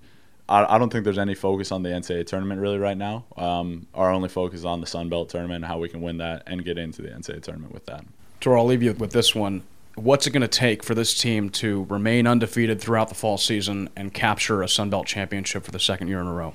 I, 0.49 0.75
I 0.75 0.79
don't 0.79 0.91
think 0.91 1.05
there's 1.05 1.19
any 1.19 1.35
focus 1.35 1.73
on 1.73 1.83
the 1.83 1.91
NCAA 1.91 2.27
tournament 2.27 2.61
really 2.61 2.79
right 2.79 2.97
now. 2.97 3.25
Um, 3.37 3.87
our 3.95 4.11
only 4.11 4.29
focus 4.29 4.61
is 4.61 4.65
on 4.65 4.81
the 4.81 4.87
Sun 4.87 5.09
Belt 5.09 5.29
tournament 5.29 5.65
how 5.65 5.79
we 5.79 5.89
can 5.89 6.03
win 6.03 6.19
that 6.19 6.43
and 6.47 6.65
get 6.65 6.79
into 6.79 7.03
the 7.03 7.09
NCAA 7.09 7.43
tournament 7.43 7.73
with 7.73 7.87
that. 7.87 8.05
Tor, 8.41 8.59
I'll 8.59 8.67
leave 8.67 8.83
you 8.83 8.93
with 8.93 9.13
this 9.13 9.35
one. 9.35 9.63
What's 9.95 10.27
it 10.27 10.31
going 10.31 10.43
to 10.43 10.49
take 10.49 10.83
for 10.83 10.95
this 10.95 11.17
team 11.17 11.51
to 11.51 11.85
remain 11.85 12.27
undefeated 12.27 12.81
throughout 12.81 13.09
the 13.09 13.15
fall 13.15 13.39
season 13.39 13.89
and 13.97 14.13
capture 14.13 14.63
a 14.63 14.69
Sun 14.69 14.91
Belt 14.91 15.07
championship 15.07 15.65
for 15.65 15.71
the 15.71 15.79
second 15.79 16.09
year 16.09 16.21
in 16.21 16.27
a 16.27 16.33
row? 16.33 16.53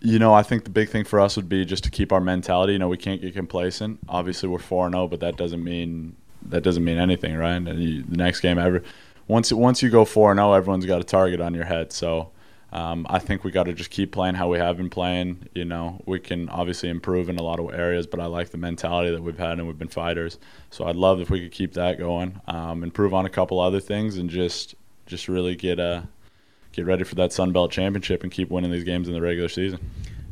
You 0.00 0.18
know, 0.18 0.32
I 0.32 0.42
think 0.42 0.64
the 0.64 0.70
big 0.70 0.88
thing 0.88 1.04
for 1.04 1.20
us 1.20 1.36
would 1.36 1.48
be 1.48 1.64
just 1.64 1.84
to 1.84 1.90
keep 1.90 2.10
our 2.10 2.20
mentality. 2.20 2.72
You 2.72 2.78
know, 2.78 2.88
we 2.88 2.96
can't 2.96 3.20
get 3.20 3.34
complacent. 3.34 4.00
Obviously, 4.08 4.48
we're 4.48 4.58
four 4.58 4.90
zero, 4.90 5.02
oh, 5.02 5.08
but 5.08 5.20
that 5.20 5.36
doesn't 5.36 5.62
mean 5.62 6.16
that 6.46 6.62
doesn't 6.62 6.82
mean 6.82 6.96
anything, 6.96 7.36
right? 7.36 7.56
And 7.56 7.82
you, 7.82 8.02
the 8.02 8.16
next 8.16 8.40
game 8.40 8.58
ever, 8.58 8.82
once 9.28 9.52
once 9.52 9.82
you 9.82 9.90
go 9.90 10.06
four 10.06 10.34
zero, 10.34 10.50
oh, 10.50 10.52
everyone's 10.54 10.86
got 10.86 11.02
a 11.02 11.04
target 11.04 11.40
on 11.40 11.52
your 11.52 11.66
head. 11.66 11.92
So 11.92 12.30
um, 12.72 13.06
I 13.08 13.18
think 13.18 13.42
we 13.42 13.50
got 13.50 13.64
to 13.64 13.72
just 13.72 13.90
keep 13.90 14.12
playing 14.12 14.36
how 14.36 14.48
we 14.48 14.58
have 14.58 14.76
been 14.76 14.90
playing. 14.90 15.48
You 15.54 15.64
know, 15.64 16.00
we 16.06 16.20
can 16.20 16.48
obviously 16.48 16.88
improve 16.88 17.28
in 17.28 17.38
a 17.38 17.42
lot 17.42 17.58
of 17.58 17.74
areas, 17.74 18.06
but 18.06 18.20
I 18.20 18.26
like 18.26 18.50
the 18.50 18.58
mentality 18.58 19.10
that 19.10 19.22
we've 19.22 19.38
had 19.38 19.58
and 19.58 19.66
we've 19.66 19.78
been 19.78 19.88
fighters. 19.88 20.38
So 20.70 20.84
I'd 20.84 20.96
love 20.96 21.20
if 21.20 21.30
we 21.30 21.40
could 21.40 21.52
keep 21.52 21.74
that 21.74 21.98
going, 21.98 22.40
um, 22.46 22.84
improve 22.84 23.12
on 23.12 23.26
a 23.26 23.30
couple 23.30 23.58
other 23.58 23.80
things, 23.80 24.18
and 24.18 24.30
just 24.30 24.74
just 25.06 25.26
really 25.28 25.56
get 25.56 25.80
uh, 25.80 26.02
get 26.72 26.86
ready 26.86 27.04
for 27.04 27.16
that 27.16 27.32
Sun 27.32 27.52
Belt 27.52 27.72
championship 27.72 28.22
and 28.22 28.30
keep 28.30 28.50
winning 28.50 28.70
these 28.70 28.84
games 28.84 29.08
in 29.08 29.14
the 29.14 29.20
regular 29.20 29.48
season. 29.48 29.80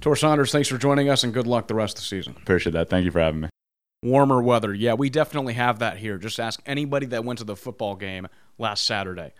Tor 0.00 0.14
Saunders, 0.14 0.52
thanks 0.52 0.68
for 0.68 0.78
joining 0.78 1.10
us, 1.10 1.24
and 1.24 1.34
good 1.34 1.48
luck 1.48 1.66
the 1.66 1.74
rest 1.74 1.96
of 1.96 2.02
the 2.02 2.06
season. 2.06 2.36
Appreciate 2.40 2.72
that. 2.72 2.88
Thank 2.88 3.04
you 3.04 3.10
for 3.10 3.20
having 3.20 3.40
me. 3.40 3.48
Warmer 4.04 4.40
weather, 4.40 4.72
yeah, 4.72 4.94
we 4.94 5.10
definitely 5.10 5.54
have 5.54 5.80
that 5.80 5.98
here. 5.98 6.18
Just 6.18 6.38
ask 6.38 6.60
anybody 6.64 7.06
that 7.06 7.24
went 7.24 7.40
to 7.40 7.44
the 7.44 7.56
football 7.56 7.96
game 7.96 8.28
last 8.56 8.84
Saturday. 8.84 9.32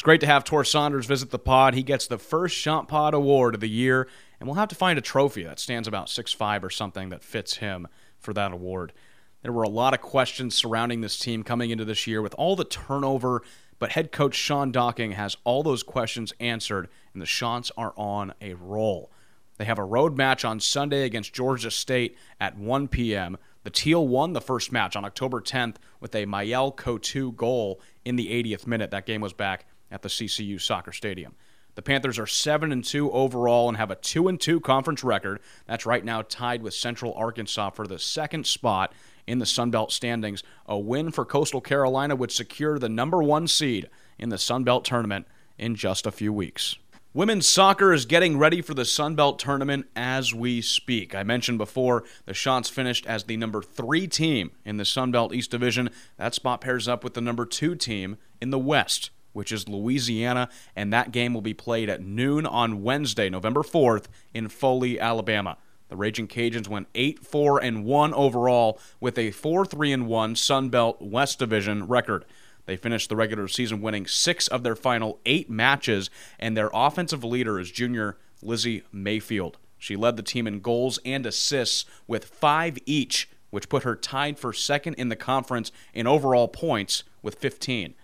It's 0.00 0.04
great 0.06 0.20
to 0.22 0.26
have 0.26 0.44
Tor 0.44 0.64
Saunders 0.64 1.04
visit 1.04 1.28
the 1.28 1.38
pod. 1.38 1.74
He 1.74 1.82
gets 1.82 2.06
the 2.06 2.16
first 2.16 2.56
Chant 2.56 2.88
Pod 2.88 3.12
Award 3.12 3.54
of 3.54 3.60
the 3.60 3.68
year, 3.68 4.08
and 4.40 4.48
we'll 4.48 4.56
have 4.56 4.70
to 4.70 4.74
find 4.74 4.98
a 4.98 5.02
trophy 5.02 5.42
that 5.42 5.58
stands 5.58 5.86
about 5.86 6.08
six 6.08 6.32
five 6.32 6.64
or 6.64 6.70
something 6.70 7.10
that 7.10 7.22
fits 7.22 7.58
him 7.58 7.86
for 8.18 8.32
that 8.32 8.50
award. 8.50 8.94
There 9.42 9.52
were 9.52 9.62
a 9.62 9.68
lot 9.68 9.92
of 9.92 10.00
questions 10.00 10.54
surrounding 10.54 11.02
this 11.02 11.18
team 11.18 11.42
coming 11.42 11.68
into 11.68 11.84
this 11.84 12.06
year 12.06 12.22
with 12.22 12.34
all 12.36 12.56
the 12.56 12.64
turnover, 12.64 13.42
but 13.78 13.90
head 13.90 14.10
coach 14.10 14.34
Shaun 14.34 14.72
Docking 14.72 15.12
has 15.12 15.36
all 15.44 15.62
those 15.62 15.82
questions 15.82 16.32
answered, 16.40 16.88
and 17.12 17.20
the 17.20 17.26
Chants 17.26 17.70
are 17.76 17.92
on 17.94 18.32
a 18.40 18.54
roll. 18.54 19.12
They 19.58 19.66
have 19.66 19.78
a 19.78 19.84
road 19.84 20.16
match 20.16 20.46
on 20.46 20.60
Sunday 20.60 21.04
against 21.04 21.34
Georgia 21.34 21.70
State 21.70 22.16
at 22.40 22.56
1 22.56 22.88
p.m. 22.88 23.36
The 23.64 23.70
Teal 23.70 24.08
won 24.08 24.32
the 24.32 24.40
first 24.40 24.72
match 24.72 24.96
on 24.96 25.04
October 25.04 25.42
10th 25.42 25.76
with 26.00 26.14
a 26.14 26.24
Mayel 26.24 26.74
Coutu 26.74 27.36
goal 27.36 27.82
in 28.02 28.16
the 28.16 28.28
80th 28.28 28.66
minute. 28.66 28.90
That 28.92 29.04
game 29.04 29.20
was 29.20 29.34
back 29.34 29.66
at 29.90 30.02
the 30.02 30.08
CCU 30.08 30.60
Soccer 30.60 30.92
Stadium. 30.92 31.34
The 31.76 31.82
Panthers 31.82 32.18
are 32.18 32.26
7 32.26 32.72
and 32.72 32.84
2 32.84 33.10
overall 33.12 33.68
and 33.68 33.76
have 33.76 33.90
a 33.90 33.96
2 33.96 34.28
and 34.28 34.40
2 34.40 34.60
conference 34.60 35.04
record. 35.04 35.40
That's 35.66 35.86
right 35.86 36.04
now 36.04 36.22
tied 36.22 36.62
with 36.62 36.74
Central 36.74 37.14
Arkansas 37.14 37.70
for 37.70 37.86
the 37.86 37.98
second 37.98 38.46
spot 38.46 38.92
in 39.26 39.38
the 39.38 39.46
Sun 39.46 39.70
Belt 39.70 39.92
standings. 39.92 40.42
A 40.66 40.78
win 40.78 41.10
for 41.10 41.24
Coastal 41.24 41.60
Carolina 41.60 42.16
would 42.16 42.32
secure 42.32 42.78
the 42.78 42.88
number 42.88 43.22
1 43.22 43.46
seed 43.46 43.88
in 44.18 44.28
the 44.28 44.38
Sun 44.38 44.64
Belt 44.64 44.84
tournament 44.84 45.26
in 45.58 45.74
just 45.74 46.06
a 46.06 46.12
few 46.12 46.32
weeks. 46.32 46.76
Women's 47.12 47.48
soccer 47.48 47.92
is 47.92 48.06
getting 48.06 48.38
ready 48.38 48.62
for 48.62 48.72
the 48.72 48.84
Sun 48.84 49.16
Belt 49.16 49.40
tournament 49.40 49.86
as 49.96 50.32
we 50.32 50.60
speak. 50.62 51.12
I 51.12 51.24
mentioned 51.24 51.58
before 51.58 52.04
the 52.24 52.34
Chants 52.34 52.68
finished 52.68 53.04
as 53.04 53.24
the 53.24 53.36
number 53.36 53.62
three 53.62 54.06
team 54.06 54.52
in 54.64 54.76
the 54.76 54.84
Sun 54.84 55.10
Belt 55.10 55.34
East 55.34 55.50
Division. 55.50 55.90
That 56.18 56.36
spot 56.36 56.60
pairs 56.60 56.86
up 56.86 57.02
with 57.02 57.14
the 57.14 57.20
number 57.20 57.46
two 57.46 57.74
team 57.74 58.16
in 58.40 58.50
the 58.50 58.60
West, 58.60 59.10
which 59.32 59.52
is 59.52 59.68
Louisiana, 59.68 60.48
and 60.74 60.92
that 60.92 61.12
game 61.12 61.34
will 61.34 61.40
be 61.40 61.54
played 61.54 61.88
at 61.88 62.02
noon 62.02 62.46
on 62.46 62.82
Wednesday, 62.82 63.28
November 63.28 63.62
4th, 63.62 64.06
in 64.34 64.48
Foley, 64.48 64.98
Alabama. 64.98 65.56
The 65.88 65.96
Raging 65.96 66.28
Cajuns 66.28 66.68
went 66.68 66.86
8 66.94 67.26
4 67.26 67.62
and 67.62 67.84
1 67.84 68.14
overall 68.14 68.78
with 69.00 69.18
a 69.18 69.32
4 69.32 69.66
3 69.66 69.92
and 69.92 70.06
1 70.06 70.36
Sun 70.36 70.68
Belt 70.68 71.02
West 71.02 71.38
Division 71.38 71.86
record. 71.88 72.24
They 72.66 72.76
finished 72.76 73.08
the 73.08 73.16
regular 73.16 73.48
season 73.48 73.80
winning 73.80 74.06
six 74.06 74.46
of 74.46 74.62
their 74.62 74.76
final 74.76 75.18
eight 75.26 75.50
matches, 75.50 76.08
and 76.38 76.56
their 76.56 76.70
offensive 76.72 77.24
leader 77.24 77.58
is 77.58 77.72
junior 77.72 78.16
Lizzie 78.42 78.84
Mayfield. 78.92 79.58
She 79.76 79.96
led 79.96 80.16
the 80.16 80.22
team 80.22 80.46
in 80.46 80.60
goals 80.60 81.00
and 81.04 81.26
assists 81.26 81.84
with 82.06 82.26
five 82.26 82.78
each, 82.86 83.28
which 83.50 83.68
put 83.68 83.82
her 83.82 83.96
tied 83.96 84.38
for 84.38 84.52
second 84.52 84.94
in 84.94 85.08
the 85.08 85.16
conference 85.16 85.72
in 85.92 86.06
overall 86.06 86.46
points 86.46 87.02
with 87.22 87.34
15. 87.34 87.94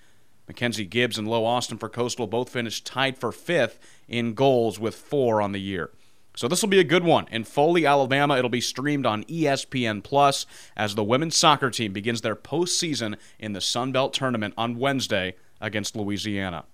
Mackenzie 0.48 0.84
Gibbs 0.84 1.18
and 1.18 1.28
Low 1.28 1.44
Austin 1.44 1.78
for 1.78 1.88
Coastal 1.88 2.26
both 2.26 2.50
finished 2.50 2.86
tied 2.86 3.18
for 3.18 3.32
fifth 3.32 3.78
in 4.08 4.34
goals 4.34 4.78
with 4.78 4.94
four 4.94 5.42
on 5.42 5.52
the 5.52 5.60
year. 5.60 5.90
So 6.36 6.48
this 6.48 6.60
will 6.60 6.68
be 6.68 6.78
a 6.80 6.84
good 6.84 7.02
one. 7.02 7.26
In 7.30 7.44
Foley, 7.44 7.86
Alabama, 7.86 8.36
it'll 8.36 8.50
be 8.50 8.60
streamed 8.60 9.06
on 9.06 9.24
ESPN 9.24 10.04
Plus 10.04 10.44
as 10.76 10.94
the 10.94 11.02
women's 11.02 11.34
soccer 11.34 11.70
team 11.70 11.94
begins 11.94 12.20
their 12.20 12.36
postseason 12.36 13.16
in 13.38 13.54
the 13.54 13.60
Sun 13.62 13.92
Belt 13.92 14.12
Tournament 14.12 14.52
on 14.58 14.78
Wednesday 14.78 15.34
against 15.62 15.96
Louisiana. 15.96 16.64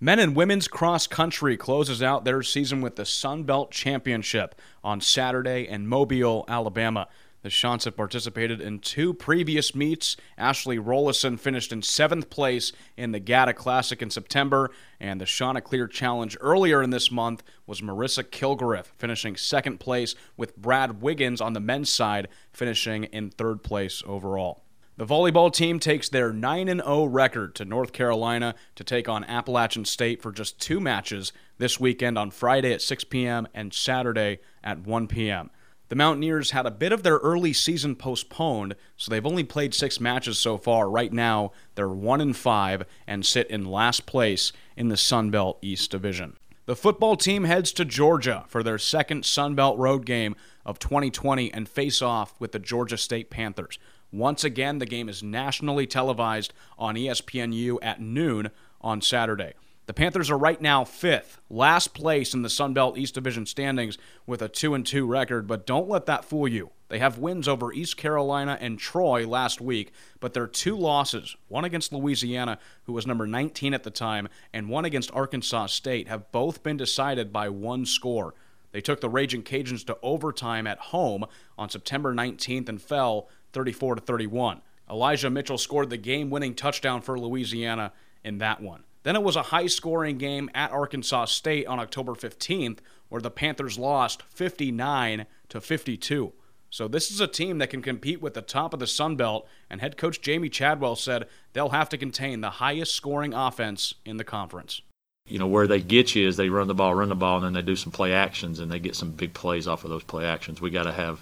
Men 0.00 0.20
and 0.20 0.36
women's 0.36 0.68
cross 0.68 1.08
country 1.08 1.56
closes 1.56 2.00
out 2.00 2.24
their 2.24 2.44
season 2.44 2.80
with 2.80 2.94
the 2.94 3.04
Sun 3.04 3.42
Belt 3.42 3.72
Championship 3.72 4.54
on 4.84 5.00
Saturday 5.00 5.66
in 5.66 5.88
Mobile, 5.88 6.44
Alabama. 6.46 7.08
The 7.42 7.50
Chants 7.50 7.84
have 7.84 7.96
participated 7.96 8.60
in 8.60 8.80
two 8.80 9.14
previous 9.14 9.72
meets. 9.72 10.16
Ashley 10.36 10.76
Rollison 10.76 11.38
finished 11.38 11.72
in 11.72 11.82
seventh 11.82 12.30
place 12.30 12.72
in 12.96 13.12
the 13.12 13.20
GATA 13.20 13.54
Classic 13.54 14.02
in 14.02 14.10
September, 14.10 14.70
and 14.98 15.20
the 15.20 15.24
Chanticleer 15.24 15.86
Challenge 15.86 16.36
earlier 16.40 16.82
in 16.82 16.90
this 16.90 17.12
month 17.12 17.44
was 17.64 17.80
Marissa 17.80 18.24
Kilgariff 18.24 18.86
finishing 18.96 19.36
second 19.36 19.78
place, 19.78 20.16
with 20.36 20.56
Brad 20.56 21.00
Wiggins 21.00 21.40
on 21.40 21.52
the 21.52 21.60
men's 21.60 21.92
side 21.92 22.26
finishing 22.52 23.04
in 23.04 23.30
third 23.30 23.62
place 23.62 24.02
overall. 24.04 24.64
The 24.96 25.06
volleyball 25.06 25.52
team 25.52 25.78
takes 25.78 26.08
their 26.08 26.32
9 26.32 26.66
0 26.66 27.04
record 27.04 27.54
to 27.54 27.64
North 27.64 27.92
Carolina 27.92 28.56
to 28.74 28.82
take 28.82 29.08
on 29.08 29.22
Appalachian 29.22 29.84
State 29.84 30.20
for 30.20 30.32
just 30.32 30.60
two 30.60 30.80
matches 30.80 31.32
this 31.58 31.78
weekend 31.78 32.18
on 32.18 32.32
Friday 32.32 32.72
at 32.72 32.82
6 32.82 33.04
p.m. 33.04 33.46
and 33.54 33.72
Saturday 33.72 34.40
at 34.64 34.80
1 34.80 35.06
p.m. 35.06 35.50
The 35.88 35.96
Mountaineers 35.96 36.50
had 36.50 36.66
a 36.66 36.70
bit 36.70 36.92
of 36.92 37.02
their 37.02 37.16
early 37.16 37.54
season 37.54 37.96
postponed, 37.96 38.76
so 38.98 39.10
they've 39.10 39.24
only 39.24 39.44
played 39.44 39.72
six 39.72 39.98
matches 39.98 40.38
so 40.38 40.58
far. 40.58 40.90
Right 40.90 41.12
now, 41.12 41.52
they're 41.76 41.88
one 41.88 42.20
in 42.20 42.34
five 42.34 42.84
and 43.06 43.24
sit 43.24 43.48
in 43.48 43.64
last 43.64 44.04
place 44.04 44.52
in 44.76 44.88
the 44.88 44.98
Sun 44.98 45.30
Belt 45.30 45.58
East 45.62 45.90
Division. 45.90 46.36
The 46.66 46.76
football 46.76 47.16
team 47.16 47.44
heads 47.44 47.72
to 47.72 47.86
Georgia 47.86 48.44
for 48.48 48.62
their 48.62 48.76
second 48.76 49.24
Sun 49.24 49.54
Belt 49.54 49.78
road 49.78 50.04
game 50.04 50.36
of 50.66 50.78
2020 50.78 51.50
and 51.54 51.66
face 51.66 52.02
off 52.02 52.38
with 52.38 52.52
the 52.52 52.58
Georgia 52.58 52.98
State 52.98 53.30
Panthers. 53.30 53.78
Once 54.12 54.44
again, 54.44 54.78
the 54.78 54.84
game 54.84 55.08
is 55.08 55.22
nationally 55.22 55.86
televised 55.86 56.52
on 56.78 56.96
ESPNU 56.96 57.78
at 57.80 58.02
noon 58.02 58.50
on 58.82 59.00
Saturday. 59.00 59.54
The 59.88 59.94
Panthers 59.94 60.30
are 60.30 60.36
right 60.36 60.60
now 60.60 60.84
fifth, 60.84 61.40
last 61.48 61.94
place 61.94 62.34
in 62.34 62.42
the 62.42 62.50
Sun 62.50 62.74
Belt 62.74 62.98
East 62.98 63.14
Division 63.14 63.46
standings 63.46 63.96
with 64.26 64.42
a 64.42 64.48
2 64.48 64.74
and 64.74 64.84
2 64.84 65.06
record, 65.06 65.46
but 65.46 65.66
don't 65.66 65.88
let 65.88 66.04
that 66.04 66.26
fool 66.26 66.46
you. 66.46 66.72
They 66.90 66.98
have 66.98 67.16
wins 67.16 67.48
over 67.48 67.72
East 67.72 67.96
Carolina 67.96 68.58
and 68.60 68.78
Troy 68.78 69.26
last 69.26 69.62
week, 69.62 69.92
but 70.20 70.34
their 70.34 70.46
two 70.46 70.76
losses, 70.76 71.36
one 71.48 71.64
against 71.64 71.90
Louisiana, 71.90 72.58
who 72.84 72.92
was 72.92 73.06
number 73.06 73.26
19 73.26 73.72
at 73.72 73.82
the 73.82 73.90
time, 73.90 74.28
and 74.52 74.68
one 74.68 74.84
against 74.84 75.10
Arkansas 75.14 75.68
State, 75.68 76.06
have 76.06 76.30
both 76.32 76.62
been 76.62 76.76
decided 76.76 77.32
by 77.32 77.48
one 77.48 77.86
score. 77.86 78.34
They 78.72 78.82
took 78.82 79.00
the 79.00 79.08
Raging 79.08 79.42
Cajuns 79.42 79.86
to 79.86 79.96
overtime 80.02 80.66
at 80.66 80.78
home 80.78 81.24
on 81.56 81.70
September 81.70 82.12
19th 82.12 82.68
and 82.68 82.82
fell 82.82 83.30
34 83.54 83.94
to 83.94 84.00
31. 84.02 84.60
Elijah 84.90 85.30
Mitchell 85.30 85.56
scored 85.56 85.88
the 85.88 85.96
game-winning 85.96 86.54
touchdown 86.54 87.00
for 87.00 87.18
Louisiana 87.18 87.94
in 88.22 88.36
that 88.36 88.60
one. 88.60 88.84
Then 89.08 89.16
it 89.16 89.22
was 89.22 89.36
a 89.36 89.44
high 89.44 89.68
scoring 89.68 90.18
game 90.18 90.50
at 90.54 90.70
Arkansas 90.70 91.24
State 91.24 91.66
on 91.66 91.80
October 91.80 92.12
15th 92.12 92.80
where 93.08 93.22
the 93.22 93.30
Panthers 93.30 93.78
lost 93.78 94.22
59 94.24 95.24
to 95.48 95.60
52. 95.62 96.34
So 96.68 96.88
this 96.88 97.10
is 97.10 97.18
a 97.18 97.26
team 97.26 97.56
that 97.56 97.70
can 97.70 97.80
compete 97.80 98.20
with 98.20 98.34
the 98.34 98.42
top 98.42 98.74
of 98.74 98.80
the 98.80 98.86
Sun 98.86 99.16
Belt, 99.16 99.48
and 99.70 99.80
head 99.80 99.96
coach 99.96 100.20
Jamie 100.20 100.50
Chadwell 100.50 100.94
said 100.94 101.26
they'll 101.54 101.70
have 101.70 101.88
to 101.88 101.96
contain 101.96 102.42
the 102.42 102.50
highest 102.50 102.94
scoring 102.94 103.32
offense 103.32 103.94
in 104.04 104.18
the 104.18 104.24
conference. 104.24 104.82
You 105.28 105.38
know, 105.38 105.46
where 105.46 105.66
they 105.66 105.80
get 105.80 106.14
you 106.14 106.26
is 106.26 106.36
they 106.36 106.48
run 106.48 106.68
the 106.68 106.74
ball, 106.74 106.94
run 106.94 107.08
the 107.08 107.14
ball, 107.14 107.36
and 107.36 107.44
then 107.44 107.52
they 107.52 107.62
do 107.62 107.76
some 107.76 107.92
play 107.92 108.12
actions, 108.12 108.60
and 108.60 108.70
they 108.70 108.78
get 108.78 108.96
some 108.96 109.10
big 109.10 109.34
plays 109.34 109.68
off 109.68 109.84
of 109.84 109.90
those 109.90 110.04
play 110.04 110.24
actions. 110.24 110.60
We 110.60 110.70
got 110.70 110.84
to 110.84 110.92
have 110.92 111.20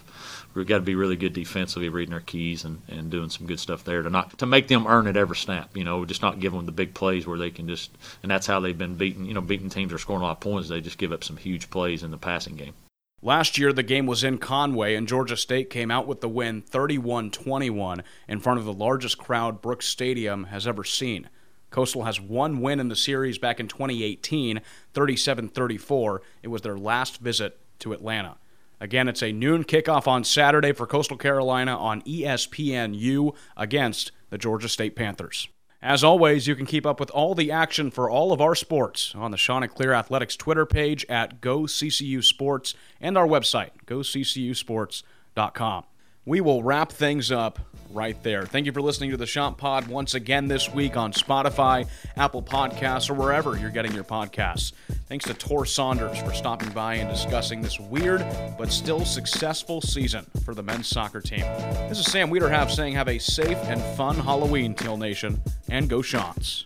we've 0.53 0.67
got 0.67 0.77
to 0.77 0.83
be 0.83 0.95
really 0.95 1.15
good 1.15 1.33
defensively, 1.33 1.89
reading 1.89 2.13
our 2.13 2.19
keys 2.19 2.65
and, 2.65 2.81
and 2.87 3.09
doing 3.11 3.29
some 3.29 3.47
good 3.47 3.59
stuff 3.59 3.83
there 3.83 4.01
to 4.01 4.09
not 4.09 4.37
to 4.39 4.45
make 4.45 4.67
them 4.67 4.87
earn 4.87 5.07
it 5.07 5.15
every 5.15 5.35
snap. 5.35 5.75
You 5.77 5.83
know, 5.83 6.05
just 6.05 6.21
not 6.21 6.39
give 6.39 6.53
them 6.53 6.65
the 6.65 6.71
big 6.71 6.93
plays 6.93 7.27
where 7.27 7.37
they 7.37 7.51
can 7.51 7.67
just 7.67 7.91
and 8.23 8.31
that's 8.31 8.47
how 8.47 8.59
they've 8.59 8.77
been 8.77 8.95
beaten. 8.95 9.25
You 9.25 9.33
know, 9.33 9.41
beating 9.41 9.69
teams 9.69 9.93
are 9.93 9.97
scoring 9.97 10.21
a 10.21 10.25
lot 10.25 10.31
of 10.31 10.39
points. 10.39 10.69
They 10.69 10.81
just 10.81 10.97
give 10.97 11.11
up 11.11 11.23
some 11.23 11.37
huge 11.37 11.69
plays 11.69 12.03
in 12.03 12.11
the 12.11 12.17
passing 12.17 12.55
game. 12.55 12.73
Last 13.21 13.57
year, 13.57 13.73
the 13.73 13.81
game 13.81 14.05
was 14.05 14.23
in 14.23 14.37
Conway, 14.37 14.93
and 14.93 15.07
Georgia 15.07 15.35
State 15.35 15.71
came 15.71 15.89
out 15.89 16.05
with 16.05 16.21
the 16.21 16.29
win 16.29 16.61
31 16.61 17.31
21 17.31 18.03
in 18.27 18.39
front 18.39 18.59
of 18.59 18.65
the 18.65 18.73
largest 18.73 19.17
crowd 19.17 19.61
Brooks 19.61 19.87
Stadium 19.87 20.45
has 20.45 20.67
ever 20.67 20.83
seen. 20.83 21.29
Coastal 21.69 22.03
has 22.03 22.19
one 22.19 22.61
win 22.61 22.79
in 22.79 22.87
the 22.87 22.95
series 22.95 23.37
back 23.37 23.59
in 23.59 23.67
2018, 23.67 24.61
37 24.93 25.49
34. 25.49 26.21
It 26.43 26.47
was 26.47 26.61
their 26.61 26.77
last 26.77 27.19
visit 27.19 27.59
to 27.79 27.93
Atlanta. 27.93 28.37
Again, 28.79 29.07
it's 29.07 29.23
a 29.23 29.31
noon 29.31 29.63
kickoff 29.63 30.07
on 30.07 30.23
Saturday 30.23 30.71
for 30.71 30.85
Coastal 30.85 31.17
Carolina 31.17 31.75
on 31.75 32.03
ESPNU 32.03 33.35
against 33.55 34.11
the 34.29 34.37
Georgia 34.37 34.69
State 34.69 34.95
Panthers. 34.95 35.47
As 35.81 36.03
always, 36.03 36.47
you 36.47 36.55
can 36.55 36.65
keep 36.65 36.85
up 36.85 36.99
with 36.99 37.09
all 37.11 37.35
the 37.35 37.51
action 37.51 37.91
for 37.91 38.09
all 38.09 38.31
of 38.31 38.41
our 38.41 38.55
sports 38.55 39.13
on 39.15 39.31
the 39.31 39.37
Chanticleer 39.37 39.93
Athletics 39.93 40.35
Twitter 40.35 40.65
page 40.65 41.05
at 41.07 41.39
GoCCU 41.39 42.23
Sports 42.23 42.73
and 42.99 43.17
our 43.17 43.27
website, 43.27 43.71
goccusports.com. 43.85 45.83
We 46.27 46.41
will 46.41 46.61
wrap 46.61 46.91
things 46.91 47.31
up 47.31 47.57
right 47.89 48.21
there. 48.21 48.45
Thank 48.45 48.65
you 48.65 48.73
for 48.73 48.81
listening 48.81 49.11
to 49.11 49.17
the 49.17 49.25
Chant 49.25 49.57
Pod 49.57 49.87
once 49.87 50.13
again 50.13 50.49
this 50.49 50.69
week 50.69 50.97
on 50.97 51.13
Spotify, 51.13 51.87
Apple 52.17 52.43
Podcasts, 52.43 53.09
or 53.09 53.13
wherever 53.13 53.57
you're 53.57 53.69
getting 53.69 53.93
your 53.93 54.03
podcasts. 54.03 54.73
Thanks 55.07 55.23
to 55.23 55.33
Tor 55.33 55.65
Saunders 55.65 56.17
for 56.17 56.33
stopping 56.33 56.67
by 56.71 56.95
and 56.95 57.09
discussing 57.09 57.61
this 57.61 57.79
weird 57.79 58.25
but 58.57 58.73
still 58.73 59.05
successful 59.05 59.79
season 59.79 60.25
for 60.43 60.53
the 60.53 60.61
men's 60.61 60.89
soccer 60.89 61.21
team. 61.21 61.45
This 61.87 61.97
is 61.97 62.11
Sam 62.11 62.29
Wiederhaft 62.29 62.71
saying 62.71 62.95
have 62.95 63.07
a 63.07 63.19
safe 63.19 63.57
and 63.63 63.81
fun 63.95 64.15
Halloween, 64.15 64.73
Teal 64.73 64.97
Nation, 64.97 65.41
and 65.69 65.89
go 65.89 66.01
Chants. 66.01 66.65